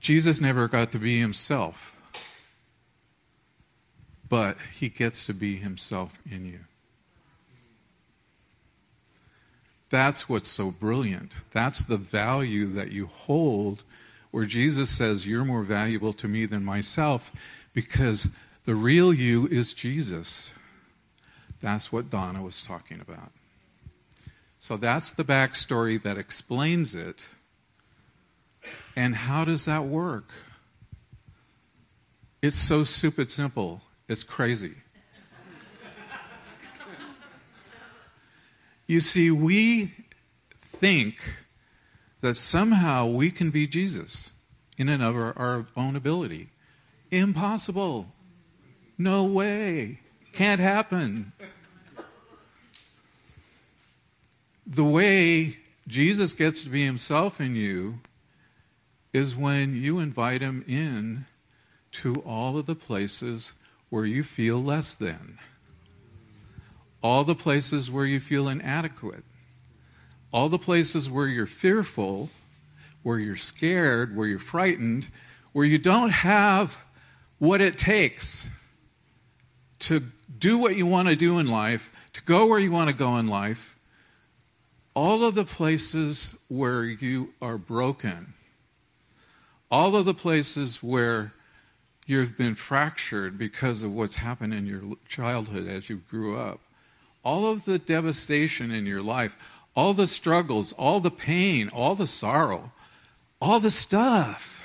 Jesus 0.00 0.40
never 0.40 0.66
got 0.66 0.92
to 0.92 0.98
be 0.98 1.20
himself, 1.20 1.96
but 4.28 4.56
he 4.72 4.88
gets 4.88 5.26
to 5.26 5.34
be 5.34 5.56
himself 5.56 6.18
in 6.30 6.46
you. 6.46 6.60
That's 9.90 10.28
what's 10.28 10.48
so 10.48 10.70
brilliant. 10.70 11.32
That's 11.50 11.84
the 11.84 11.96
value 11.96 12.66
that 12.66 12.92
you 12.92 13.06
hold, 13.06 13.82
where 14.30 14.46
Jesus 14.46 14.88
says, 14.88 15.26
You're 15.26 15.44
more 15.44 15.64
valuable 15.64 16.12
to 16.14 16.28
me 16.28 16.46
than 16.46 16.64
myself, 16.64 17.32
because 17.74 18.34
the 18.64 18.76
real 18.76 19.12
you 19.12 19.46
is 19.48 19.74
Jesus. 19.74 20.54
That's 21.60 21.92
what 21.92 22.08
Donna 22.08 22.40
was 22.40 22.62
talking 22.62 23.00
about. 23.00 23.32
So 24.60 24.76
that's 24.76 25.10
the 25.10 25.24
backstory 25.24 26.00
that 26.02 26.16
explains 26.16 26.94
it. 26.94 27.28
And 28.94 29.14
how 29.14 29.44
does 29.44 29.64
that 29.64 29.84
work? 29.84 30.30
It's 32.42 32.58
so 32.58 32.84
stupid 32.84 33.30
simple. 33.30 33.82
It's 34.08 34.22
crazy. 34.22 34.74
You 38.90 39.00
see, 39.00 39.30
we 39.30 39.92
think 40.52 41.34
that 42.22 42.34
somehow 42.34 43.06
we 43.06 43.30
can 43.30 43.50
be 43.50 43.68
Jesus 43.68 44.32
in 44.76 44.88
and 44.88 45.00
of 45.00 45.14
our, 45.14 45.32
our 45.38 45.66
own 45.76 45.94
ability. 45.94 46.48
Impossible. 47.12 48.08
No 48.98 49.24
way. 49.24 50.00
Can't 50.32 50.60
happen. 50.60 51.32
The 54.66 54.84
way 54.84 55.58
Jesus 55.86 56.32
gets 56.32 56.64
to 56.64 56.68
be 56.68 56.84
himself 56.84 57.40
in 57.40 57.54
you 57.54 58.00
is 59.12 59.36
when 59.36 59.74
you 59.74 60.00
invite 60.00 60.40
him 60.40 60.64
in 60.66 61.26
to 61.92 62.16
all 62.22 62.58
of 62.58 62.66
the 62.66 62.74
places 62.74 63.52
where 63.88 64.04
you 64.04 64.24
feel 64.24 64.58
less 64.62 64.94
than, 64.94 65.38
all 67.02 67.24
the 67.24 67.34
places 67.34 67.90
where 67.90 68.04
you 68.04 68.20
feel 68.20 68.48
inadequate, 68.48 69.24
all 70.32 70.48
the 70.48 70.58
places 70.58 71.10
where 71.10 71.26
you're 71.26 71.46
fearful, 71.46 72.30
where 73.02 73.18
you're 73.18 73.36
scared, 73.36 74.14
where 74.14 74.26
you're 74.26 74.38
frightened, 74.38 75.08
where 75.52 75.64
you 75.64 75.78
don't 75.78 76.10
have 76.10 76.78
what 77.38 77.60
it 77.60 77.78
takes 77.78 78.50
to 79.78 80.02
do 80.38 80.58
what 80.58 80.76
you 80.76 80.86
want 80.86 81.08
to 81.08 81.16
do 81.16 81.38
in 81.38 81.48
life, 81.48 81.90
to 82.12 82.22
go 82.22 82.46
where 82.46 82.58
you 82.58 82.70
want 82.70 82.88
to 82.88 82.94
go 82.94 83.16
in 83.16 83.26
life, 83.26 83.76
all 84.94 85.24
of 85.24 85.34
the 85.34 85.44
places 85.44 86.34
where 86.48 86.84
you 86.84 87.32
are 87.40 87.56
broken, 87.56 88.34
all 89.70 89.96
of 89.96 90.04
the 90.04 90.14
places 90.14 90.82
where 90.82 91.32
you've 92.06 92.36
been 92.36 92.54
fractured 92.54 93.38
because 93.38 93.82
of 93.82 93.92
what's 93.92 94.16
happened 94.16 94.52
in 94.52 94.66
your 94.66 94.82
childhood 95.08 95.66
as 95.68 95.88
you 95.88 95.96
grew 95.96 96.36
up, 96.38 96.60
all 97.22 97.50
of 97.50 97.64
the 97.64 97.78
devastation 97.78 98.70
in 98.70 98.86
your 98.86 99.02
life, 99.02 99.36
all 99.74 99.94
the 99.94 100.06
struggles, 100.06 100.72
all 100.72 101.00
the 101.00 101.10
pain, 101.10 101.68
all 101.72 101.94
the 101.94 102.06
sorrow, 102.06 102.72
all 103.40 103.60
the 103.60 103.70
stuff. 103.70 104.64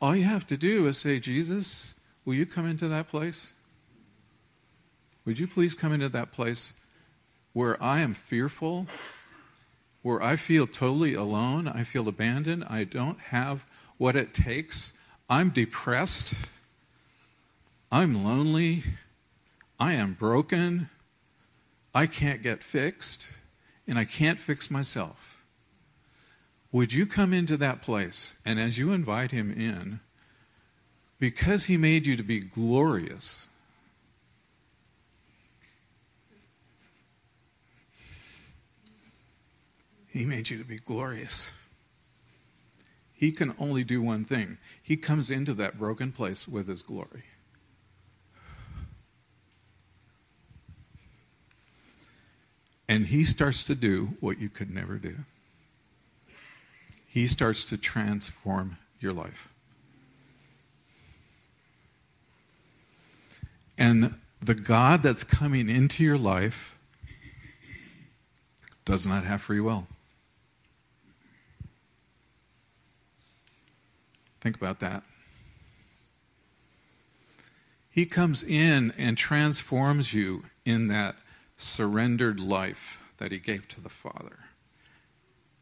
All 0.00 0.14
you 0.14 0.24
have 0.24 0.46
to 0.48 0.56
do 0.56 0.86
is 0.86 0.98
say, 0.98 1.18
Jesus, 1.18 1.94
will 2.24 2.34
you 2.34 2.46
come 2.46 2.66
into 2.66 2.88
that 2.88 3.08
place? 3.08 3.52
Would 5.24 5.38
you 5.38 5.46
please 5.46 5.74
come 5.74 5.92
into 5.92 6.08
that 6.10 6.32
place 6.32 6.74
where 7.54 7.82
I 7.82 8.00
am 8.00 8.12
fearful, 8.12 8.86
where 10.02 10.22
I 10.22 10.36
feel 10.36 10.66
totally 10.66 11.14
alone, 11.14 11.66
I 11.66 11.84
feel 11.84 12.08
abandoned, 12.08 12.64
I 12.68 12.84
don't 12.84 13.18
have 13.18 13.64
what 13.96 14.16
it 14.16 14.34
takes, 14.34 14.98
I'm 15.30 15.48
depressed, 15.48 16.34
I'm 17.90 18.24
lonely, 18.24 18.82
I 19.84 19.92
am 19.92 20.14
broken, 20.14 20.88
I 21.94 22.06
can't 22.06 22.42
get 22.42 22.64
fixed, 22.64 23.28
and 23.86 23.98
I 23.98 24.06
can't 24.06 24.40
fix 24.40 24.70
myself. 24.70 25.44
Would 26.72 26.94
you 26.94 27.04
come 27.04 27.34
into 27.34 27.58
that 27.58 27.82
place? 27.82 28.34
And 28.46 28.58
as 28.58 28.78
you 28.78 28.92
invite 28.92 29.30
him 29.30 29.52
in, 29.52 30.00
because 31.18 31.64
he 31.64 31.76
made 31.76 32.06
you 32.06 32.16
to 32.16 32.22
be 32.22 32.40
glorious, 32.40 33.46
He 40.08 40.24
made 40.24 40.48
you 40.48 40.56
to 40.58 40.64
be 40.64 40.78
glorious. 40.78 41.50
He 43.12 43.32
can 43.32 43.52
only 43.58 43.84
do 43.84 44.00
one 44.00 44.24
thing. 44.24 44.58
He 44.80 44.96
comes 44.96 45.28
into 45.28 45.52
that 45.54 45.76
broken 45.76 46.12
place 46.12 46.46
with 46.46 46.68
his 46.68 46.84
glory. 46.84 47.24
And 52.88 53.06
he 53.06 53.24
starts 53.24 53.64
to 53.64 53.74
do 53.74 54.16
what 54.20 54.38
you 54.38 54.48
could 54.48 54.70
never 54.70 54.96
do. 54.96 55.16
He 57.06 57.26
starts 57.28 57.64
to 57.66 57.78
transform 57.78 58.76
your 59.00 59.12
life. 59.12 59.48
And 63.78 64.14
the 64.40 64.54
God 64.54 65.02
that's 65.02 65.24
coming 65.24 65.68
into 65.68 66.04
your 66.04 66.18
life 66.18 66.78
does 68.84 69.06
not 69.06 69.24
have 69.24 69.40
free 69.40 69.60
will. 69.60 69.86
Think 74.40 74.56
about 74.56 74.80
that. 74.80 75.02
He 77.90 78.04
comes 78.04 78.42
in 78.44 78.92
and 78.98 79.16
transforms 79.16 80.12
you 80.12 80.42
in 80.66 80.88
that 80.88 81.16
surrendered 81.56 82.40
life 82.40 83.02
that 83.18 83.32
He 83.32 83.38
gave 83.38 83.68
to 83.68 83.80
the 83.80 83.88
Father. 83.88 84.38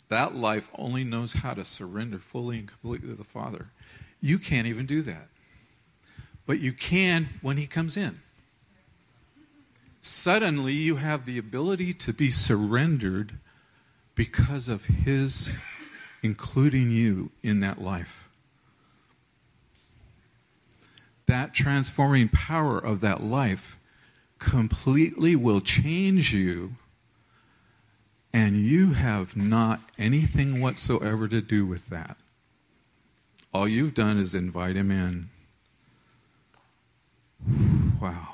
That 0.08 0.34
life 0.34 0.70
only 0.76 1.04
knows 1.04 1.32
how 1.32 1.54
to 1.54 1.64
surrender 1.64 2.18
fully 2.18 2.58
and 2.58 2.68
completely 2.68 3.08
to 3.08 3.14
the 3.14 3.24
Father. 3.24 3.68
You 4.20 4.38
can't 4.38 4.66
even 4.66 4.86
do 4.86 5.02
that. 5.02 5.28
But 6.46 6.60
you 6.60 6.72
can 6.72 7.28
when 7.40 7.56
He 7.56 7.66
comes 7.66 7.96
in. 7.96 8.20
Suddenly, 10.00 10.72
you 10.72 10.96
have 10.96 11.24
the 11.24 11.38
ability 11.38 11.94
to 11.94 12.12
be 12.12 12.30
surrendered 12.30 13.32
because 14.14 14.68
of 14.68 14.84
His 14.84 15.56
including 16.22 16.90
you 16.90 17.30
in 17.42 17.60
that 17.60 17.80
life 17.80 18.28
that 21.26 21.54
transforming 21.54 22.28
power 22.28 22.78
of 22.78 23.00
that 23.00 23.22
life 23.22 23.78
completely 24.42 25.36
will 25.36 25.60
change 25.60 26.34
you, 26.34 26.72
and 28.32 28.56
you 28.56 28.92
have 28.92 29.36
not 29.36 29.80
anything 29.98 30.60
whatsoever 30.60 31.28
to 31.28 31.40
do 31.40 31.64
with 31.64 31.88
that. 31.88 32.16
All 33.54 33.68
you've 33.68 33.94
done 33.94 34.18
is 34.18 34.34
invite 34.34 34.76
him 34.76 34.90
in. 34.90 35.28
Wow. 38.00 38.28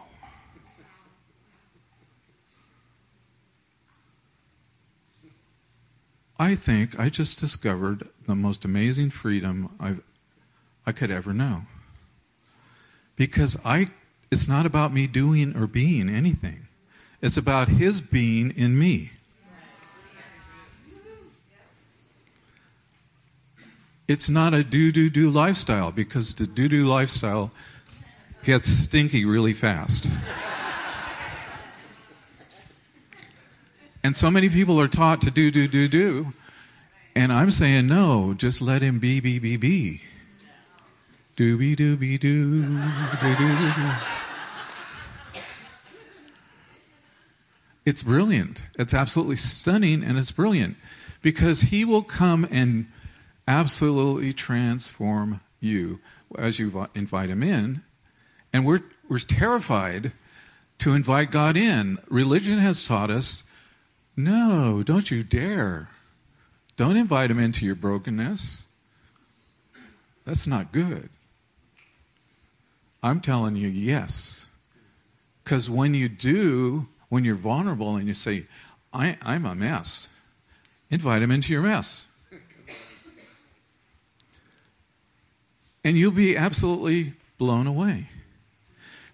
I 6.39 6.55
think 6.55 6.99
I 6.99 7.11
just 7.11 7.39
discovered 7.39 8.09
the 8.27 8.37
most 8.37 8.65
amazing 8.65 9.11
freedom 9.11 9.75
I've, 9.79 10.01
I 10.87 10.93
could 10.93 11.11
ever 11.11 11.35
know 11.35 11.63
because 13.17 13.59
I 13.65 13.89
it's 14.31 14.49
not 14.49 14.67
about 14.67 14.93
me 14.93 15.07
doing 15.07 15.57
or 15.57 15.67
being 15.67 16.09
anything. 16.09 16.67
It's 17.21 17.37
about 17.37 17.69
his 17.69 18.01
being 18.01 18.51
in 18.53 18.79
me. 18.79 19.11
It's 24.07 24.31
not 24.31 24.55
a 24.55 24.65
do 24.65 24.91
do 24.91 25.11
do 25.11 25.29
lifestyle 25.31 25.93
because 25.93 26.35
the 26.35 26.47
do 26.47 26.69
do 26.69 26.85
lifestyle 26.85 27.51
gets 28.43 28.67
stinky 28.67 29.25
really 29.25 29.53
fast. 29.53 30.09
and 34.03 34.17
so 34.17 34.31
many 34.31 34.49
people 34.49 34.81
are 34.81 34.89
taught 34.89 35.21
to 35.23 35.31
do 35.31 35.51
do 35.51 35.69
do 35.69 35.89
do 35.89 36.33
and 37.19 37.33
I'm 37.33 37.51
saying 37.51 37.89
no, 37.89 38.33
just 38.33 38.63
let 38.63 38.81
him 38.81 39.01
be 39.01 39.19
be 39.19 39.41
be 39.41 39.57
be. 39.57 40.03
Dooby 41.39 41.77
dooby 41.77 42.19
doo. 42.19 42.67
It's 47.87 48.03
brilliant. 48.03 48.65
It's 48.77 48.93
absolutely 48.93 49.37
stunning 49.37 50.03
and 50.03 50.19
it's 50.19 50.33
brilliant 50.33 50.77
because 51.23 51.61
he 51.61 51.85
will 51.85 52.03
come 52.03 52.45
and 52.51 52.87
absolutely 53.47 54.33
transform 54.33 55.41
you 55.61 56.01
as 56.37 56.59
you 56.59 56.89
invite 56.97 57.31
him 57.31 57.45
in. 57.45 57.83
And 58.53 58.67
we're, 58.67 58.83
we're 59.09 59.21
terrified 59.21 60.11
to 60.79 60.93
invite 60.93 61.31
God 61.31 61.57
in. 61.57 61.99
Religion 62.09 62.59
has 62.59 62.85
taught 62.85 63.11
us 63.11 63.45
No, 64.17 64.83
don't 64.83 65.09
you 65.09 65.23
dare. 65.23 65.89
Don't 66.77 66.97
invite 66.97 67.31
him 67.31 67.39
into 67.39 67.65
your 67.65 67.77
brokenness. 67.77 68.65
That's 70.25 70.49
not 70.49 70.73
good. 70.73 71.11
I'm 73.03 73.21
telling 73.21 73.57
you, 73.57 73.69
yes. 73.69 74.47
Because 75.45 75.71
when 75.71 75.95
you 75.95 76.09
do, 76.09 76.89
when 77.09 77.25
you're 77.25 77.37
vulnerable 77.37 77.97
and 77.97 78.07
you 78.07 78.15
say, 78.15 78.45
I, 78.93 79.17
am 79.23 79.47
a 79.47 79.55
mess, 79.55 80.09
invite 80.91 81.23
him 81.23 81.31
into 81.31 81.53
your 81.53 81.63
mess. 81.63 82.07
And 85.85 85.97
you'll 85.97 86.13
be 86.13 86.37
absolutely 86.37 87.15
blown 87.39 87.67
away. 87.67 88.09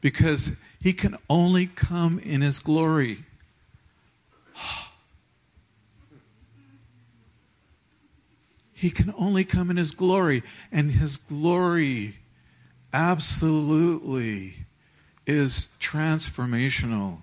Because 0.00 0.58
he 0.80 0.92
can 0.92 1.16
only 1.28 1.66
come 1.66 2.18
in 2.18 2.40
his 2.40 2.58
glory. 2.58 3.24
He 8.84 8.90
can 8.90 9.14
only 9.16 9.44
come 9.44 9.70
in 9.70 9.78
His 9.78 9.92
glory, 9.92 10.42
and 10.70 10.90
His 10.90 11.16
glory 11.16 12.16
absolutely 12.94 14.54
is 15.26 15.68
transformational. 15.80 17.22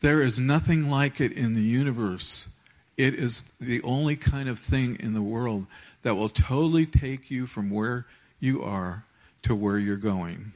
There 0.00 0.22
is 0.22 0.40
nothing 0.40 0.88
like 0.88 1.20
it 1.20 1.32
in 1.32 1.52
the 1.52 1.60
universe. 1.60 2.48
It 2.96 3.14
is 3.14 3.42
the 3.60 3.82
only 3.82 4.16
kind 4.16 4.48
of 4.48 4.58
thing 4.58 4.96
in 4.98 5.12
the 5.12 5.22
world 5.22 5.66
that 6.02 6.14
will 6.14 6.30
totally 6.30 6.86
take 6.86 7.30
you 7.30 7.46
from 7.46 7.70
where 7.70 8.06
you 8.40 8.62
are 8.62 9.04
to 9.42 9.54
where 9.54 9.78
you're 9.78 9.96
going. 9.96 10.52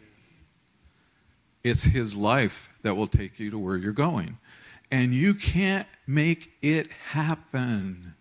It's 1.62 1.84
His 1.84 2.16
life 2.16 2.72
that 2.82 2.94
will 2.94 3.06
take 3.06 3.38
you 3.38 3.50
to 3.50 3.58
where 3.58 3.76
you're 3.76 3.92
going. 3.92 4.38
And 4.90 5.12
you 5.12 5.34
can't 5.34 5.86
make 6.06 6.52
it 6.62 6.90
happen. 7.10 8.14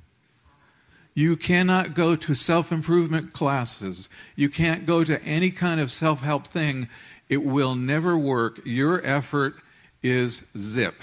You 1.17 1.35
cannot 1.35 1.95
go 1.95 2.15
to 2.15 2.35
self 2.35 2.71
improvement 2.71 3.33
classes. 3.33 4.07
You 4.35 4.49
can't 4.49 4.85
go 4.85 5.03
to 5.03 5.19
any 5.23 5.49
kind 5.49 5.81
of 5.81 5.91
self 5.91 6.21
help 6.21 6.45
thing. 6.45 6.89
It 7.27 7.43
will 7.43 7.73
never 7.73 8.15
work. 8.15 8.59
Your 8.65 9.03
effort 9.03 9.55
is 10.03 10.51
zip. 10.55 11.01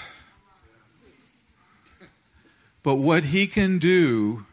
But 2.84 2.94
what 2.94 3.24
he 3.24 3.48
can 3.48 3.80
do 3.80 4.46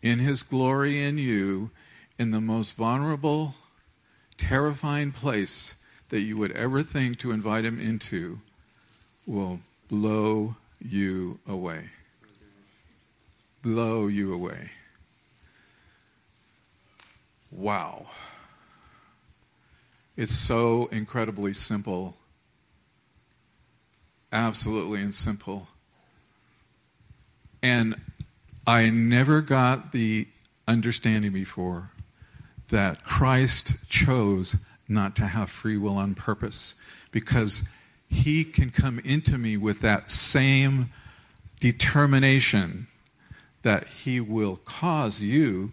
in 0.00 0.18
his 0.18 0.42
glory 0.42 1.04
in 1.04 1.18
you, 1.18 1.72
in 2.18 2.30
the 2.30 2.40
most 2.40 2.74
vulnerable, 2.74 3.56
terrifying 4.38 5.12
place 5.12 5.74
that 6.08 6.20
you 6.20 6.38
would 6.38 6.52
ever 6.52 6.82
think 6.82 7.18
to 7.18 7.32
invite 7.32 7.66
him 7.66 7.78
into, 7.78 8.38
will 9.26 9.60
blow 9.90 10.56
you 10.80 11.38
away 11.46 11.90
blow 13.62 14.06
you 14.06 14.32
away. 14.32 14.70
Wow. 17.50 18.06
It's 20.16 20.34
so 20.34 20.86
incredibly 20.92 21.52
simple. 21.52 22.16
Absolutely 24.32 25.00
and 25.02 25.14
simple. 25.14 25.68
And 27.62 27.96
I 28.66 28.90
never 28.90 29.40
got 29.40 29.92
the 29.92 30.28
understanding 30.68 31.32
before 31.32 31.90
that 32.70 33.02
Christ 33.02 33.88
chose 33.88 34.56
not 34.88 35.16
to 35.16 35.26
have 35.26 35.50
free 35.50 35.76
will 35.76 35.96
on 35.96 36.14
purpose 36.14 36.74
because 37.10 37.68
he 38.08 38.44
can 38.44 38.70
come 38.70 38.98
into 39.00 39.38
me 39.38 39.56
with 39.56 39.80
that 39.80 40.10
same 40.10 40.90
determination 41.60 42.86
that 43.62 43.86
He 43.86 44.20
will 44.20 44.56
cause 44.56 45.20
you 45.20 45.72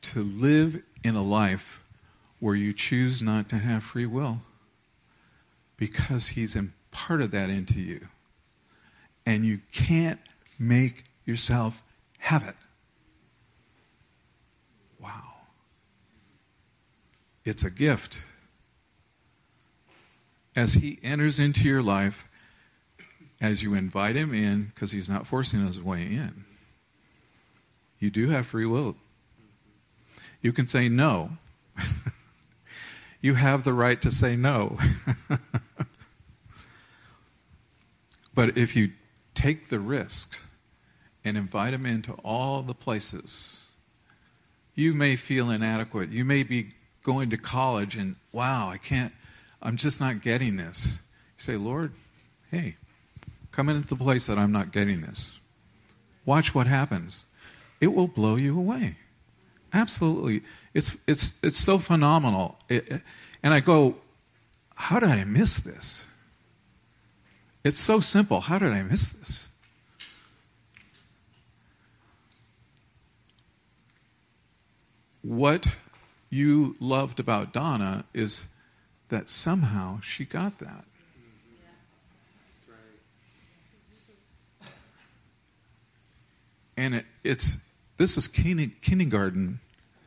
to 0.00 0.22
live 0.22 0.82
in 1.04 1.14
a 1.14 1.22
life 1.22 1.84
where 2.40 2.54
you 2.54 2.72
choose 2.72 3.20
not 3.20 3.48
to 3.48 3.58
have 3.58 3.82
free 3.82 4.06
will 4.06 4.40
because 5.76 6.28
He's 6.28 6.56
imparted 6.56 7.32
that 7.32 7.50
into 7.50 7.80
you. 7.80 8.00
And 9.26 9.44
you 9.44 9.60
can't 9.72 10.20
make 10.58 11.04
yourself 11.24 11.82
have 12.18 12.42
it. 12.44 12.54
Wow. 15.00 15.22
It's 17.44 17.64
a 17.64 17.70
gift. 17.70 18.22
As 20.56 20.74
He 20.74 20.98
enters 21.02 21.38
into 21.38 21.68
your 21.68 21.82
life, 21.82 22.26
as 23.40 23.62
you 23.62 23.74
invite 23.74 24.16
Him 24.16 24.32
in, 24.32 24.72
because 24.74 24.92
He's 24.92 25.10
not 25.10 25.26
forcing 25.26 25.66
His 25.66 25.82
way 25.82 26.02
in 26.02 26.44
you 27.98 28.10
do 28.10 28.28
have 28.28 28.46
free 28.46 28.66
will. 28.66 28.96
You 30.40 30.52
can 30.52 30.66
say 30.66 30.88
no. 30.88 31.32
you 33.20 33.34
have 33.34 33.64
the 33.64 33.72
right 33.72 34.00
to 34.02 34.10
say 34.10 34.36
no. 34.36 34.78
but 38.34 38.56
if 38.56 38.76
you 38.76 38.92
take 39.34 39.68
the 39.68 39.80
risk 39.80 40.44
and 41.24 41.36
invite 41.36 41.72
them 41.72 41.84
into 41.86 42.12
all 42.24 42.62
the 42.62 42.74
places, 42.74 43.70
you 44.74 44.94
may 44.94 45.16
feel 45.16 45.50
inadequate. 45.50 46.10
You 46.10 46.24
may 46.24 46.44
be 46.44 46.68
going 47.02 47.30
to 47.30 47.36
college 47.36 47.96
and, 47.96 48.14
wow, 48.30 48.68
I 48.68 48.78
can't, 48.78 49.12
I'm 49.60 49.76
just 49.76 50.00
not 50.00 50.22
getting 50.22 50.56
this. 50.56 51.00
You 51.36 51.42
say, 51.42 51.56
Lord, 51.56 51.92
hey, 52.50 52.76
come 53.50 53.68
into 53.68 53.88
the 53.88 53.96
place 53.96 54.26
that 54.26 54.38
I'm 54.38 54.52
not 54.52 54.70
getting 54.70 55.00
this. 55.00 55.40
Watch 56.24 56.54
what 56.54 56.68
happens 56.68 57.24
it 57.80 57.94
will 57.94 58.08
blow 58.08 58.36
you 58.36 58.58
away. 58.58 58.96
Absolutely. 59.72 60.42
It's, 60.74 60.96
it's, 61.06 61.38
it's 61.42 61.58
so 61.58 61.78
phenomenal. 61.78 62.58
It, 62.68 63.02
and 63.42 63.54
I 63.54 63.60
go, 63.60 63.96
how 64.74 65.00
did 65.00 65.10
I 65.10 65.24
miss 65.24 65.60
this? 65.60 66.06
It's 67.64 67.78
so 67.78 68.00
simple. 68.00 68.40
How 68.40 68.58
did 68.58 68.70
I 68.70 68.82
miss 68.82 69.10
this? 69.10 69.48
What 75.22 75.76
you 76.30 76.76
loved 76.80 77.20
about 77.20 77.52
Donna 77.52 78.04
is 78.14 78.48
that 79.08 79.28
somehow 79.28 80.00
she 80.00 80.24
got 80.24 80.58
that. 80.58 80.84
And 86.76 86.94
it, 86.94 87.06
it's 87.24 87.67
this 87.98 88.16
is 88.16 88.26
kindergarten 88.26 89.58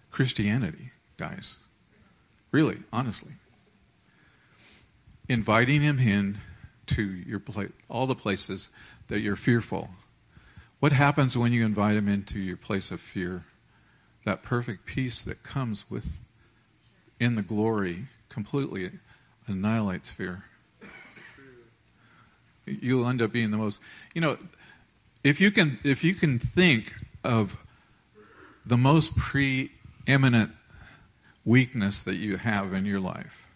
Christianity, 0.09 0.91
guys. 1.17 1.59
Really, 2.51 2.79
honestly. 2.91 3.33
Inviting 5.29 5.81
him 5.81 5.99
in 5.99 6.39
to 6.87 7.03
your 7.03 7.39
pla- 7.39 7.65
all 7.89 8.07
the 8.07 8.15
places 8.15 8.69
that 9.07 9.19
you're 9.19 9.35
fearful. 9.35 9.91
What 10.79 10.91
happens 10.91 11.37
when 11.37 11.53
you 11.53 11.65
invite 11.65 11.95
him 11.95 12.07
into 12.07 12.39
your 12.39 12.57
place 12.57 12.91
of 12.91 12.99
fear? 12.99 13.45
That 14.25 14.41
perfect 14.41 14.85
peace 14.85 15.21
that 15.21 15.43
comes 15.43 15.89
with 15.89 16.21
in 17.19 17.35
the 17.35 17.41
glory 17.41 18.07
completely 18.29 18.89
annihilates 19.47 20.09
fear. 20.09 20.45
You'll 22.65 23.07
end 23.07 23.21
up 23.21 23.31
being 23.31 23.51
the 23.51 23.57
most 23.57 23.81
you 24.13 24.21
know 24.21 24.37
if 25.23 25.41
you 25.41 25.51
can 25.51 25.79
if 25.83 26.03
you 26.03 26.13
can 26.13 26.39
think 26.39 26.93
of 27.23 27.57
the 28.65 28.77
most 28.77 29.15
preeminent 29.17 30.51
weakness 31.45 32.03
that 32.03 32.15
you 32.15 32.37
have 32.37 32.73
in 32.73 32.85
your 32.85 32.99
life, 32.99 33.49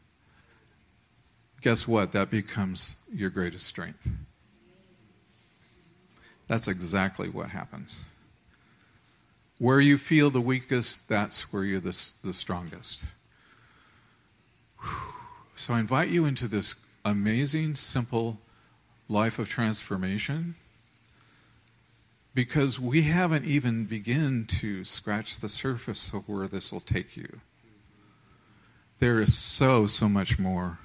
guess 1.61 1.87
what? 1.87 2.11
That 2.11 2.29
becomes 2.29 2.97
your 3.13 3.29
greatest 3.29 3.65
strength. 3.65 4.07
That's 6.47 6.67
exactly 6.67 7.29
what 7.29 7.49
happens. 7.49 8.05
Where 9.57 9.79
you 9.79 9.97
feel 9.97 10.29
the 10.29 10.41
weakest, 10.41 11.07
that's 11.07 11.51
where 11.53 11.63
you're 11.63 11.79
the, 11.79 11.97
the 12.23 12.33
strongest. 12.33 13.05
So 15.55 15.73
I 15.73 15.79
invite 15.79 16.09
you 16.09 16.25
into 16.25 16.47
this 16.47 16.75
amazing, 17.05 17.75
simple 17.75 18.39
life 19.07 19.39
of 19.39 19.47
transformation 19.47 20.55
because 22.35 22.77
we 22.77 23.03
haven't 23.03 23.45
even 23.45 23.85
begun 23.85 24.45
to 24.45 24.83
scratch 24.83 25.39
the 25.39 25.47
surface 25.47 26.13
of 26.13 26.27
where 26.27 26.47
this 26.47 26.71
will 26.71 26.81
take 26.81 27.15
you. 27.15 27.39
There 28.99 29.21
is 29.21 29.37
so, 29.37 29.87
so 29.87 30.09
much 30.09 30.37
more. 30.37 30.77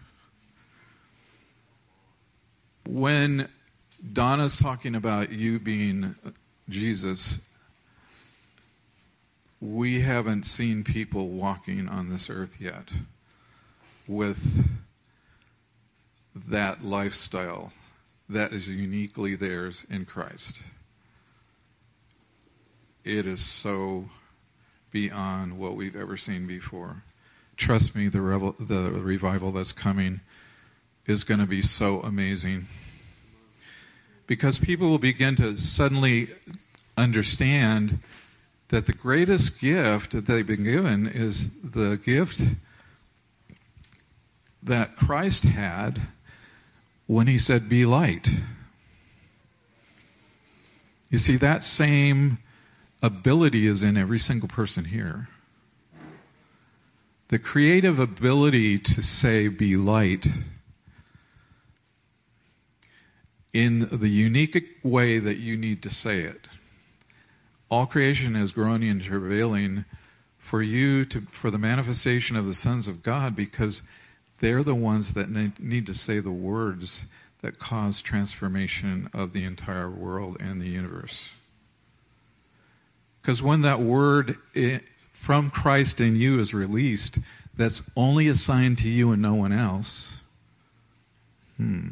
When 2.89 3.49
Donna's 4.13 4.57
talking 4.57 4.95
about 4.95 5.33
you 5.33 5.59
being 5.59 6.15
Jesus, 6.69 7.41
we 9.61 10.01
haven't 10.01 10.47
seen 10.47 10.85
people 10.85 11.29
walking 11.29 11.89
on 11.89 12.11
this 12.11 12.31
earth 12.31 12.61
yet 12.61 12.91
with 14.07 14.65
that 16.35 16.83
lifestyle 16.83 17.73
that 18.29 18.53
is 18.53 18.69
uniquely 18.69 19.35
theirs 19.35 19.85
in 19.91 20.05
Christ. 20.05 20.63
It 23.05 23.27
is 23.27 23.45
so 23.45 24.07
beyond 24.91 25.59
what 25.59 25.75
we've 25.75 25.97
ever 25.97 26.17
seen 26.17 26.47
before. 26.47 27.03
Trust 27.57 27.97
me, 27.97 28.09
the, 28.09 28.21
revel- 28.21 28.57
the 28.59 28.91
revival 28.91 29.53
that's 29.53 29.73
coming 29.73 30.21
is 31.07 31.25
going 31.25 31.41
to 31.41 31.47
be 31.47 31.63
so 31.63 32.01
amazing. 32.01 32.65
Because 34.27 34.59
people 34.59 34.89
will 34.89 34.99
begin 34.99 35.35
to 35.37 35.57
suddenly 35.57 36.29
understand 36.97 38.01
that 38.69 38.87
the 38.87 38.93
greatest 38.93 39.61
gift 39.61 40.13
that 40.13 40.27
they've 40.27 40.47
been 40.47 40.65
given 40.65 41.07
is 41.07 41.61
the 41.63 41.97
gift 41.97 42.43
that 44.63 44.95
Christ 44.97 45.45
had 45.45 46.01
when 47.07 47.27
he 47.27 47.39
said, 47.39 47.69
Be 47.69 47.87
light. 47.87 48.31
You 51.09 51.19
see, 51.19 51.37
that 51.37 51.65
same 51.65 52.39
ability 53.03 53.67
is 53.67 53.83
in 53.83 53.97
every 53.97 54.19
single 54.19 54.49
person 54.49 54.87
here. 54.87 55.29
The 57.29 57.39
creative 57.39 57.99
ability 57.99 58.79
to 58.79 59.03
say, 59.03 59.49
Be 59.49 59.77
light, 59.77 60.27
in 63.53 63.89
the 63.91 64.09
unique 64.09 64.79
way 64.83 65.19
that 65.19 65.39
you 65.39 65.57
need 65.57 65.83
to 65.83 65.91
say 65.91 66.21
it. 66.21 66.47
All 67.69 67.87
creation 67.87 68.37
is 68.37 68.53
groaning 68.53 68.91
and 68.91 69.03
travailing 69.03 69.85
for 70.39 70.63
you 70.63 71.05
to 71.07 71.21
for 71.31 71.51
the 71.51 71.59
manifestation 71.59 72.37
of 72.37 72.47
the 72.47 72.55
sons 72.55 72.89
of 72.89 73.03
God 73.03 73.37
because 73.37 73.83
they're 74.39 74.63
the 74.63 74.75
ones 74.75 75.15
that 75.15 75.31
need 75.31 75.87
to 75.87 75.95
say 75.95 76.19
the 76.19 76.33
words 76.33 77.07
that 77.43 77.59
cause 77.59 78.03
transformation 78.03 79.09
of 79.15 79.33
the 79.33 79.45
entire 79.45 79.91
world 79.91 80.37
and 80.43 80.61
the 80.61 80.69
universe. 80.69 81.31
Because 83.20 83.42
when 83.42 83.62
that 83.62 83.80
word 83.80 84.37
from 85.12 85.50
Christ 85.50 86.00
in 86.00 86.16
you 86.16 86.40
is 86.40 86.54
released, 86.54 87.18
that's 87.56 87.90
only 87.96 88.28
assigned 88.28 88.78
to 88.78 88.88
you 88.88 89.12
and 89.12 89.20
no 89.20 89.35
one 89.35 89.52
else. 89.52 90.20
Hmm. 91.56 91.88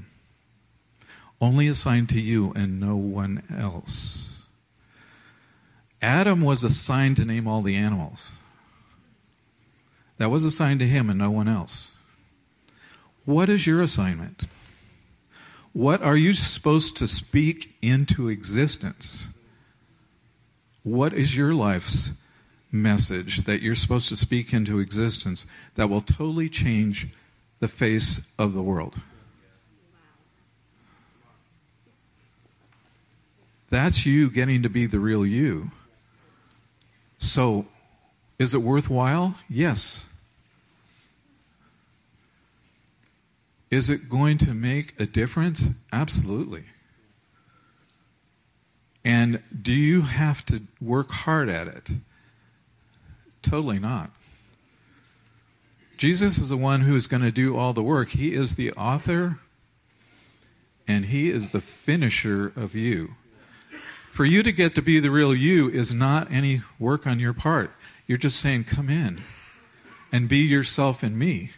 Only 1.41 1.69
assigned 1.69 2.09
to 2.11 2.21
you 2.21 2.53
and 2.57 2.81
no 2.81 2.97
one 2.97 3.43
else. 3.55 4.41
Adam 6.01 6.41
was 6.41 6.65
assigned 6.65 7.17
to 7.17 7.25
name 7.25 7.47
all 7.47 7.61
the 7.61 7.77
animals. 7.77 8.33
That 10.17 10.31
was 10.31 10.45
assigned 10.45 10.81
to 10.81 10.87
him 10.87 11.11
and 11.11 11.19
no 11.19 11.31
one 11.31 11.49
else. 11.49 11.93
What 13.25 13.49
is 13.49 13.67
your 13.67 13.83
assignment? 13.83 14.43
What 15.73 16.03
are 16.03 16.17
you 16.17 16.33
supposed 16.33 16.97
to 16.97 17.07
speak 17.07 17.77
into 17.83 18.29
existence? 18.29 19.29
What 20.83 21.13
is 21.13 21.37
your 21.37 21.55
life's 21.55 22.13
message 22.71 23.43
that 23.43 23.63
you're 23.63 23.75
supposed 23.75 24.09
to 24.09 24.17
speak 24.17 24.53
into 24.53 24.79
existence 24.79 25.47
that 25.75 25.89
will 25.89 26.01
totally 26.01 26.49
change 26.49 27.09
the 27.61 27.69
face 27.69 28.31
of 28.39 28.55
the 28.55 28.63
world? 28.63 29.01
That's 33.69 34.07
you 34.07 34.31
getting 34.31 34.63
to 34.63 34.71
be 34.71 34.87
the 34.87 34.99
real 34.99 35.27
you. 35.27 35.71
So, 37.19 37.67
is 38.39 38.55
it 38.55 38.63
worthwhile? 38.63 39.35
Yes. 39.49 40.09
Is 43.71 43.91
it 43.91 44.09
going 44.09 44.39
to 44.39 44.55
make 44.55 44.99
a 44.99 45.05
difference? 45.05 45.71
Absolutely. 45.93 46.65
And 49.09 49.41
do 49.63 49.73
you 49.73 50.03
have 50.03 50.45
to 50.47 50.61
work 50.83 51.11
hard 51.11 51.49
at 51.49 51.67
it? 51.67 51.89
Totally 53.41 53.79
not. 53.79 54.11
Jesus 55.97 56.37
is 56.37 56.51
the 56.51 56.59
one 56.59 56.83
who 56.83 56.95
is 56.95 57.07
going 57.07 57.23
to 57.23 57.31
do 57.31 57.57
all 57.57 57.73
the 57.73 57.83
work. 57.83 58.11
He 58.11 58.35
is 58.35 58.57
the 58.57 58.71
author 58.73 59.39
and 60.87 61.07
He 61.07 61.31
is 61.31 61.51
the 61.51 61.63
finisher 61.63 62.53
of 62.55 62.75
you. 62.75 63.15
For 64.11 64.27
you 64.27 64.43
to 64.43 64.53
get 64.53 64.75
to 64.75 64.83
be 64.83 65.01
the 65.01 65.11
real 65.11 65.35
you 65.35 65.71
is 65.71 65.95
not 65.95 66.31
any 66.31 66.61
work 66.79 67.07
on 67.07 67.19
your 67.19 67.33
part. 67.33 67.73
You're 68.07 68.19
just 68.19 68.39
saying, 68.39 68.65
Come 68.65 68.91
in 68.91 69.23
and 70.13 70.29
be 70.29 70.41
yourself 70.41 71.03
in 71.03 71.17
me 71.17 71.53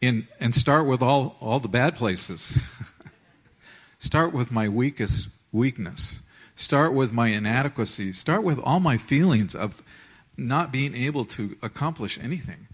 in, 0.00 0.26
and 0.40 0.52
start 0.52 0.88
with 0.88 1.00
all, 1.00 1.36
all 1.38 1.60
the 1.60 1.68
bad 1.68 1.94
places. 1.94 2.58
start 4.00 4.32
with 4.32 4.50
my 4.50 4.68
weakest 4.68 5.28
weakness. 5.56 6.20
Start 6.54 6.92
with 6.92 7.12
my 7.12 7.28
inadequacy. 7.28 8.12
Start 8.12 8.42
with 8.42 8.58
all 8.58 8.80
my 8.80 8.96
feelings 8.96 9.54
of 9.54 9.82
not 10.36 10.72
being 10.72 10.94
able 10.94 11.24
to 11.24 11.56
accomplish 11.62 12.18
anything. 12.22 12.68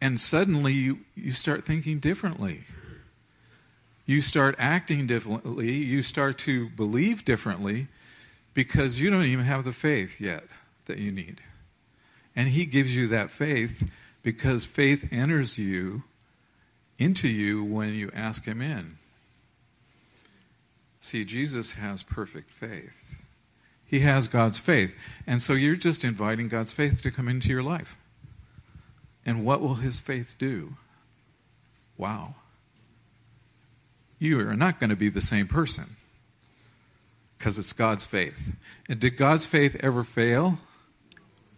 And 0.00 0.20
suddenly 0.20 0.72
you, 0.72 1.00
you 1.14 1.32
start 1.32 1.64
thinking 1.64 1.98
differently. 1.98 2.64
You 4.06 4.20
start 4.20 4.56
acting 4.58 5.06
differently. 5.06 5.72
You 5.72 6.02
start 6.02 6.38
to 6.38 6.70
believe 6.70 7.24
differently 7.24 7.88
because 8.54 8.98
you 8.98 9.10
don't 9.10 9.24
even 9.24 9.44
have 9.44 9.64
the 9.64 9.72
faith 9.72 10.20
yet 10.20 10.44
that 10.86 10.98
you 10.98 11.12
need. 11.12 11.40
And 12.34 12.48
He 12.48 12.64
gives 12.64 12.96
you 12.96 13.08
that 13.08 13.30
faith 13.30 13.90
because 14.22 14.64
faith 14.64 15.12
enters 15.12 15.58
you 15.58 16.02
into 16.98 17.28
you 17.28 17.64
when 17.64 17.94
you 17.94 18.10
ask 18.14 18.44
him 18.44 18.60
in. 18.60 18.96
See, 21.00 21.24
Jesus 21.24 21.74
has 21.74 22.02
perfect 22.02 22.50
faith. 22.50 23.14
He 23.84 24.00
has 24.00 24.28
God's 24.28 24.58
faith. 24.58 24.94
And 25.26 25.42
so 25.42 25.54
you're 25.54 25.74
just 25.74 26.04
inviting 26.04 26.48
God's 26.48 26.72
faith 26.72 27.02
to 27.02 27.10
come 27.10 27.26
into 27.28 27.48
your 27.48 27.62
life. 27.62 27.96
And 29.24 29.44
what 29.44 29.60
will 29.60 29.76
his 29.76 29.98
faith 29.98 30.36
do? 30.38 30.74
Wow. 31.96 32.34
You 34.18 34.40
are 34.40 34.56
not 34.56 34.78
going 34.78 34.90
to 34.90 34.96
be 34.96 35.08
the 35.08 35.20
same 35.20 35.48
person 35.48 35.96
because 37.36 37.58
it's 37.58 37.72
God's 37.72 38.04
faith. 38.04 38.54
And 38.88 39.00
did 39.00 39.16
God's 39.16 39.46
faith 39.46 39.76
ever 39.80 40.04
fail? 40.04 40.58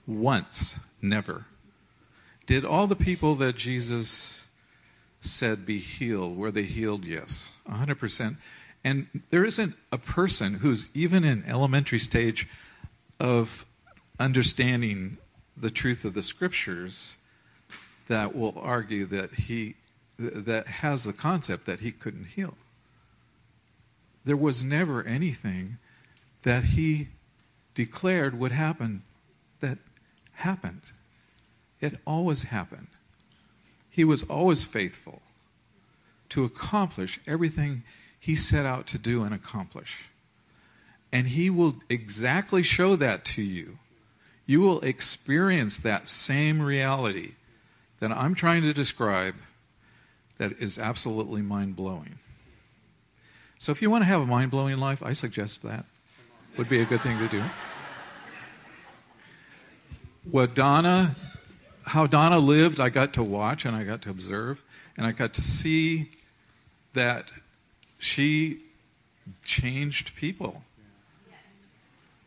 Once, 0.06 0.80
never. 1.00 1.46
Did 2.46 2.64
all 2.64 2.86
the 2.86 2.96
people 2.96 3.34
that 3.36 3.56
Jesus 3.56 4.48
said 5.20 5.66
be 5.66 5.78
healed, 5.78 6.36
were 6.36 6.50
they 6.50 6.64
healed? 6.64 7.04
Yes, 7.04 7.48
100%. 7.68 8.36
And 8.84 9.06
there 9.30 9.44
isn't 9.44 9.74
a 9.92 9.98
person 9.98 10.54
who's 10.54 10.88
even 10.94 11.24
in 11.24 11.44
elementary 11.44 11.98
stage 11.98 12.48
of 13.20 13.64
understanding 14.18 15.18
the 15.56 15.70
truth 15.70 16.04
of 16.04 16.14
the 16.14 16.22
scriptures 16.22 17.16
that 18.08 18.34
will 18.34 18.58
argue 18.58 19.06
that 19.06 19.34
he 19.34 19.76
that 20.18 20.66
has 20.66 21.04
the 21.04 21.12
concept 21.12 21.66
that 21.66 21.80
he 21.80 21.90
couldn't 21.90 22.26
heal. 22.26 22.54
There 24.24 24.36
was 24.36 24.62
never 24.62 25.02
anything 25.04 25.78
that 26.42 26.64
he 26.64 27.08
declared 27.74 28.38
would 28.38 28.52
happen 28.52 29.02
that 29.60 29.78
happened. 30.34 30.82
It 31.80 31.98
always 32.06 32.44
happened. 32.44 32.88
He 33.90 34.04
was 34.04 34.22
always 34.24 34.64
faithful 34.64 35.22
to 36.30 36.44
accomplish 36.44 37.20
everything 37.26 37.82
he 38.22 38.36
set 38.36 38.64
out 38.64 38.86
to 38.86 38.98
do 38.98 39.24
and 39.24 39.34
accomplish. 39.34 40.08
And 41.10 41.26
he 41.26 41.50
will 41.50 41.74
exactly 41.88 42.62
show 42.62 42.94
that 42.94 43.24
to 43.24 43.42
you. 43.42 43.78
You 44.46 44.60
will 44.60 44.80
experience 44.82 45.80
that 45.80 46.06
same 46.06 46.62
reality 46.62 47.32
that 47.98 48.12
I'm 48.12 48.36
trying 48.36 48.62
to 48.62 48.72
describe 48.72 49.34
that 50.38 50.52
is 50.60 50.78
absolutely 50.78 51.42
mind 51.42 51.74
blowing. 51.74 52.14
So, 53.58 53.72
if 53.72 53.82
you 53.82 53.90
want 53.90 54.02
to 54.02 54.06
have 54.06 54.20
a 54.20 54.26
mind 54.26 54.52
blowing 54.52 54.78
life, 54.78 55.02
I 55.02 55.14
suggest 55.14 55.64
that 55.64 55.84
would 56.56 56.68
be 56.68 56.80
a 56.80 56.84
good 56.84 57.00
thing 57.00 57.18
to 57.18 57.26
do. 57.26 57.42
What 60.30 60.54
Donna 60.54 61.16
how 61.86 62.06
Donna 62.06 62.38
lived, 62.38 62.78
I 62.78 62.88
got 62.88 63.14
to 63.14 63.24
watch 63.24 63.64
and 63.64 63.76
I 63.76 63.82
got 63.82 64.02
to 64.02 64.10
observe, 64.10 64.62
and 64.96 65.04
I 65.04 65.10
got 65.10 65.34
to 65.34 65.42
see 65.42 66.10
that 66.94 67.32
she 68.02 68.58
changed 69.44 70.14
people 70.16 70.62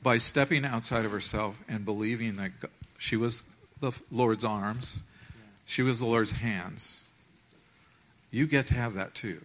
by 0.01 0.17
stepping 0.17 0.63
outside 0.63 1.03
of 1.03 1.11
herself 1.11 1.61
and 1.67 1.83
believing 1.83 2.38
that 2.38 2.51
she 2.97 3.17
was 3.17 3.43
the 3.81 3.91
Lord's 4.09 4.45
arms, 4.45 5.03
she 5.65 5.81
was 5.81 5.99
the 5.99 6.05
Lord's 6.05 6.31
hands. 6.31 7.01
You 8.31 8.47
get 8.47 8.67
to 8.67 8.73
have 8.75 8.93
that 8.93 9.13
too. 9.15 9.41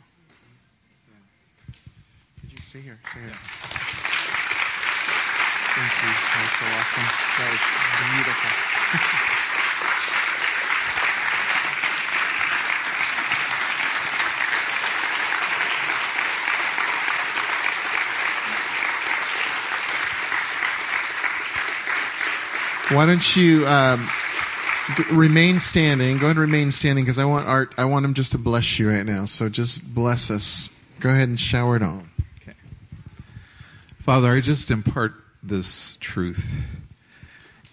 Did 2.42 2.52
you 2.52 2.58
see 2.58 2.82
her? 2.82 2.98
See. 3.12 3.20
Yeah. 3.20 3.32
Thank 5.74 5.92
you. 6.02 6.12
That 6.30 6.42
was 6.46 6.54
so 6.60 6.66
awesome. 6.78 7.08
That 7.38 7.50
was 7.50 7.62
beautiful. 8.14 9.26
Why 22.92 23.06
don't 23.06 23.36
you 23.36 23.64
um, 23.68 24.08
g- 24.96 25.04
remain 25.12 25.60
standing? 25.60 26.18
Go 26.18 26.26
ahead 26.26 26.36
and 26.36 26.40
remain 26.40 26.72
standing 26.72 27.04
because 27.04 27.20
I 27.20 27.24
want 27.24 27.46
Art. 27.46 27.72
I 27.78 27.84
want 27.84 28.04
him 28.04 28.14
just 28.14 28.32
to 28.32 28.38
bless 28.38 28.80
you 28.80 28.90
right 28.90 29.06
now. 29.06 29.26
So 29.26 29.48
just 29.48 29.94
bless 29.94 30.28
us. 30.28 30.84
Go 30.98 31.10
ahead 31.10 31.28
and 31.28 31.38
shower 31.38 31.76
it 31.76 31.82
on. 31.82 32.10
Okay. 32.42 32.56
Father, 34.00 34.34
I 34.34 34.40
just 34.40 34.72
impart 34.72 35.14
this 35.40 35.98
truth 36.00 36.66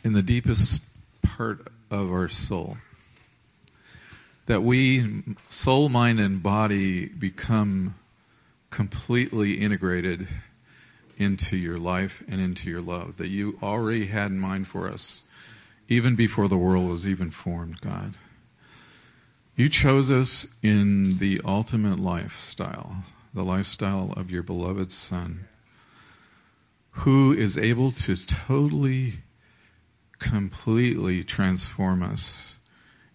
in 0.03 0.13
the 0.13 0.21
deepest 0.21 0.83
part 1.23 1.67
of 1.89 2.11
our 2.11 2.29
soul. 2.29 2.77
That 4.45 4.61
we, 4.61 5.23
soul, 5.49 5.89
mind, 5.89 6.19
and 6.19 6.43
body, 6.43 7.07
become 7.07 7.95
completely 8.69 9.53
integrated 9.53 10.27
into 11.17 11.57
your 11.57 11.77
life 11.77 12.23
and 12.27 12.39
into 12.39 12.69
your 12.69 12.81
love. 12.81 13.17
That 13.17 13.29
you 13.29 13.57
already 13.61 14.05
had 14.05 14.31
in 14.31 14.39
mind 14.39 14.67
for 14.67 14.87
us, 14.87 15.23
even 15.87 16.15
before 16.15 16.47
the 16.47 16.57
world 16.57 16.89
was 16.89 17.07
even 17.07 17.31
formed, 17.31 17.81
God. 17.81 18.13
You 19.55 19.69
chose 19.69 20.11
us 20.11 20.45
in 20.61 21.17
the 21.17 21.41
ultimate 21.43 21.99
lifestyle, 21.99 23.03
the 23.33 23.43
lifestyle 23.43 24.13
of 24.15 24.29
your 24.29 24.43
beloved 24.43 24.91
Son, 24.91 25.47
who 26.91 27.33
is 27.33 27.57
able 27.57 27.91
to 27.91 28.15
totally, 28.25 29.15
completely 30.19 31.23
transform 31.23 32.03
us 32.03 32.57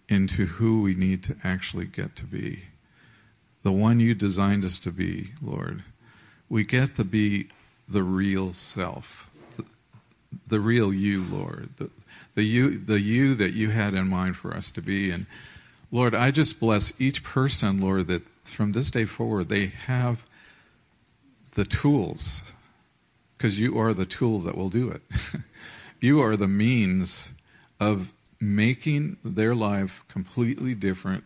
into 0.09 0.45
who 0.45 0.81
we 0.81 0.93
need 0.93 1.23
to 1.23 1.37
actually 1.43 1.85
get 1.85 2.15
to 2.17 2.25
be. 2.25 2.63
The 3.63 3.71
one 3.71 4.01
you 4.01 4.13
designed 4.13 4.65
us 4.65 4.77
to 4.79 4.91
be, 4.91 5.29
Lord. 5.41 5.83
We 6.49 6.65
get 6.65 6.95
to 6.95 7.05
be 7.05 7.47
the 7.87 8.03
real 8.03 8.53
self, 8.53 9.29
the, 9.57 9.65
the 10.47 10.59
real 10.59 10.93
you, 10.93 11.23
Lord, 11.23 11.69
the, 11.77 11.89
the 12.35 12.43
you, 12.43 12.77
the 12.77 12.99
you 12.99 13.35
that 13.35 13.53
you 13.53 13.69
had 13.69 13.93
in 13.93 14.07
mind 14.07 14.37
for 14.37 14.53
us 14.53 14.71
to 14.71 14.81
be. 14.81 15.11
And 15.11 15.25
Lord, 15.91 16.15
I 16.15 16.31
just 16.31 16.59
bless 16.59 16.99
each 16.99 17.23
person, 17.23 17.79
Lord, 17.79 18.07
that 18.07 18.27
from 18.43 18.71
this 18.71 18.91
day 18.91 19.05
forward 19.05 19.49
they 19.49 19.67
have 19.67 20.25
the 21.55 21.65
tools, 21.65 22.53
because 23.37 23.59
you 23.59 23.77
are 23.77 23.93
the 23.93 24.05
tool 24.05 24.39
that 24.39 24.57
will 24.57 24.69
do 24.69 24.89
it. 24.89 25.01
you 26.01 26.19
are 26.19 26.35
the 26.35 26.47
means 26.47 27.31
of 27.79 28.11
making 28.39 29.17
their 29.23 29.53
life 29.53 30.03
completely 30.07 30.73
different. 30.73 31.25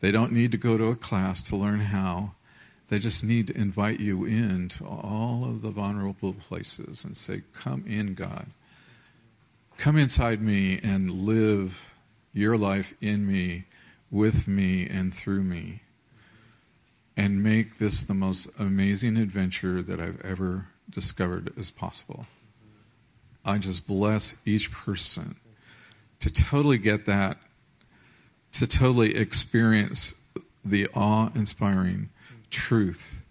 They 0.00 0.10
don't 0.10 0.32
need 0.32 0.50
to 0.52 0.58
go 0.58 0.76
to 0.76 0.86
a 0.86 0.96
class 0.96 1.40
to 1.42 1.56
learn 1.56 1.80
how. 1.80 2.32
They 2.92 2.98
just 2.98 3.24
need 3.24 3.46
to 3.46 3.56
invite 3.56 4.00
you 4.00 4.26
into 4.26 4.84
all 4.84 5.46
of 5.46 5.62
the 5.62 5.70
vulnerable 5.70 6.34
places 6.34 7.06
and 7.06 7.16
say, 7.16 7.40
Come 7.54 7.84
in, 7.86 8.12
God. 8.12 8.44
Come 9.78 9.96
inside 9.96 10.42
me 10.42 10.78
and 10.84 11.10
live 11.10 11.88
your 12.34 12.58
life 12.58 12.92
in 13.00 13.26
me, 13.26 13.64
with 14.10 14.46
me, 14.46 14.86
and 14.86 15.14
through 15.14 15.42
me. 15.42 15.80
And 17.16 17.42
make 17.42 17.78
this 17.78 18.04
the 18.04 18.12
most 18.12 18.50
amazing 18.58 19.16
adventure 19.16 19.80
that 19.80 19.98
I've 19.98 20.20
ever 20.20 20.66
discovered 20.90 21.50
as 21.58 21.70
possible. 21.70 22.26
I 23.42 23.56
just 23.56 23.86
bless 23.86 24.46
each 24.46 24.70
person 24.70 25.36
to 26.20 26.30
totally 26.30 26.76
get 26.76 27.06
that, 27.06 27.38
to 28.52 28.66
totally 28.66 29.16
experience 29.16 30.14
the 30.62 30.88
awe 30.88 31.30
inspiring 31.34 32.10
truth 32.52 33.22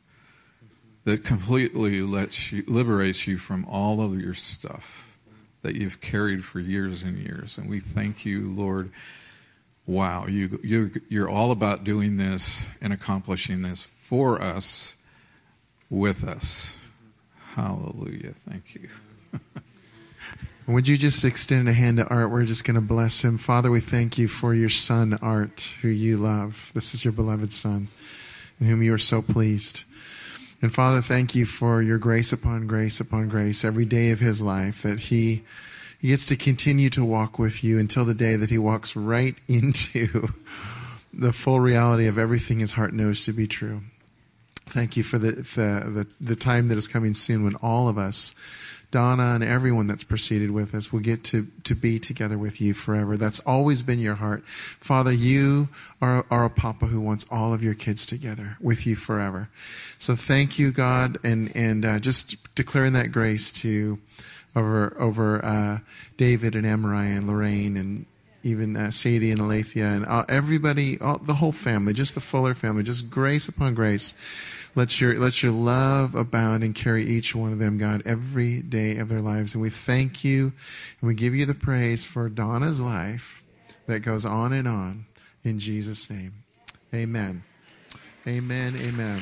that 1.06 1.24
completely 1.24 2.02
lets 2.02 2.52
you, 2.52 2.64
liberates 2.68 3.28
you 3.28 3.38
from 3.38 3.66
all 3.66 4.02
of 4.02 4.20
your 4.20 4.34
stuff 4.34 5.18
that 5.62 5.76
you've 5.76 6.02
carried 6.02 6.44
for 6.44 6.60
years 6.60 7.04
and 7.04 7.18
years. 7.18 7.58
And 7.58 7.70
we 7.70 7.80
thank 7.80 8.26
you, 8.26 8.52
Lord. 8.52 8.92
Wow, 9.86 10.28
you, 10.28 10.60
you, 10.64 10.92
you're 11.10 11.30
all 11.30 11.52
about 11.52 11.84
doing 11.84 12.18
this 12.18 12.68
and 12.82 12.94
accomplishing 12.94 13.62
this 13.62 13.84
for 13.84 14.42
us, 14.42 14.96
with 15.90 16.24
us. 16.24 16.78
Hallelujah. 17.56 18.34
Thank 18.34 18.76
you. 18.76 18.90
Would 20.68 20.88
you 20.88 20.98
just 20.98 21.26
extend 21.26 21.68
a 21.68 21.74
hand 21.74 21.98
to 21.98 22.08
Art? 22.08 22.32
We're 22.32 22.46
just 22.46 22.64
going 22.64 22.76
to 22.76 22.82
bless 22.82 23.24
him. 23.26 23.38
Father, 23.38 23.70
we 23.70 23.82
thank 23.82 24.18
you 24.18 24.28
for 24.28 24.54
your 24.54 24.70
son, 24.70 25.18
Art, 25.22 25.76
who 25.82 25.90
you 25.90 26.18
love. 26.18 26.72
This 26.74 26.94
is 26.94 27.04
your 27.04 27.12
beloved 27.12 27.52
son, 27.52 27.90
in 28.62 28.68
whom 28.68 28.84
you 28.84 28.94
are 28.94 29.00
so 29.00 29.22
pleased. 29.22 29.84
And 30.62 30.72
Father, 30.72 31.02
thank 31.02 31.34
you 31.34 31.48
for 31.48 31.82
your 31.82 31.98
grace 31.98 32.32
upon 32.32 32.68
grace 32.68 33.00
upon 33.00 33.28
grace 33.28 33.66
every 33.66 33.86
day 33.86 34.12
of 34.12 34.20
his 34.20 34.42
life 34.42 34.84
that 34.84 35.00
he, 35.00 35.42
he 36.00 36.10
gets 36.10 36.26
to 36.28 36.36
continue 36.36 36.92
to 36.92 37.04
walk 37.04 37.40
with 37.40 37.64
you 37.64 37.80
until 37.80 38.06
the 38.06 38.14
day 38.14 38.36
that 38.36 38.52
he 38.52 38.60
walks 38.60 38.96
right 38.96 39.36
into 39.48 40.30
the 41.12 41.34
full 41.34 41.60
reality 41.60 42.06
of 42.06 42.20
everything 42.20 42.60
his 42.60 42.74
heart 42.74 42.94
knows 42.94 43.26
to 43.26 43.34
be 43.34 43.48
true. 43.48 43.82
Thank 44.56 44.96
you 44.96 45.04
for 45.04 45.18
the, 45.18 45.32
the, 45.32 45.90
the, 45.90 46.08
the 46.22 46.36
time 46.36 46.68
that 46.68 46.78
is 46.78 46.88
coming 46.88 47.16
soon 47.16 47.44
when 47.44 47.56
all 47.56 47.90
of 47.90 47.98
us 47.98 48.36
Donna 48.92 49.32
and 49.36 49.44
everyone 49.44 49.88
that's 49.88 50.04
proceeded 50.04 50.52
with 50.52 50.76
us 50.76 50.92
will 50.92 51.00
get 51.00 51.24
to, 51.26 51.48
to 51.64 51.74
be 51.74 51.98
together 51.98 52.38
with 52.38 52.60
you 52.60 52.74
forever. 52.74 53.18
That's 53.18 53.40
always 53.42 53.82
been 53.82 54.00
your 54.00 54.16
heart. 54.16 54.44
Father, 54.46 55.12
you 55.12 55.70
are, 56.02 56.26
are 56.30 56.46
a 56.46 56.50
papa 56.50 56.88
who 56.88 57.00
wants 57.00 57.26
all 57.32 57.54
of 57.54 57.64
your 57.64 57.74
kids 57.74 58.06
together 58.06 58.58
with 58.60 58.86
you 58.86 58.96
forever. 58.96 59.50
So 59.98 60.16
thank 60.16 60.60
you, 60.60 60.72
God, 60.72 61.18
and, 61.24 61.52
and 61.56 61.86
uh, 61.86 62.00
just 62.00 62.54
declaring 62.54 62.94
that 62.94 63.12
grace 63.12 63.52
to 63.54 63.98
over, 64.56 64.96
over 65.00 65.44
uh, 65.44 65.80
David 66.18 66.56
and 66.56 66.66
Emery 66.66 67.16
and 67.16 67.28
Lorraine 67.28 67.78
and 67.78 68.06
even 68.44 68.76
uh, 68.76 68.92
Sadie 68.92 69.32
and 69.32 69.40
Alethea 69.40 69.86
and 69.86 70.06
uh, 70.06 70.26
everybody, 70.28 71.00
all, 71.00 71.20
the 71.20 71.36
whole 71.36 71.52
family, 71.52 71.94
just 71.94 72.16
the 72.16 72.22
Fuller 72.22 72.54
family, 72.54 72.84
just 72.84 73.10
grace 73.10 73.48
upon 73.48 73.76
grace. 73.76 74.16
Let 74.74 75.02
your, 75.02 75.20
let 75.20 75.44
your 75.44 75.52
love 75.52 76.16
abound 76.16 76.64
and 76.64 76.74
carry 76.74 77.06
each 77.06 77.36
one 77.36 77.52
of 77.52 77.60
them, 77.60 77.78
God, 77.78 78.04
every 78.06 78.62
day 78.62 78.98
of 78.98 79.10
their 79.10 79.20
lives. 79.20 79.54
And 79.54 79.62
we 79.62 79.70
thank 79.70 80.24
you 80.24 80.54
and 81.02 81.08
we 81.08 81.14
give 81.14 81.36
you 81.36 81.46
the 81.46 81.54
praise 81.54 82.06
for 82.06 82.30
Donna's 82.30 82.80
life 82.80 83.44
that 83.88 84.00
goes 84.00 84.26
on 84.26 84.54
and 84.54 84.68
on 84.68 85.06
in 85.44 85.60
Jesus' 85.60 86.10
name. 86.10 86.34
Amen. 86.94 87.44
Amen. 88.26 88.76
Amen. 88.78 89.22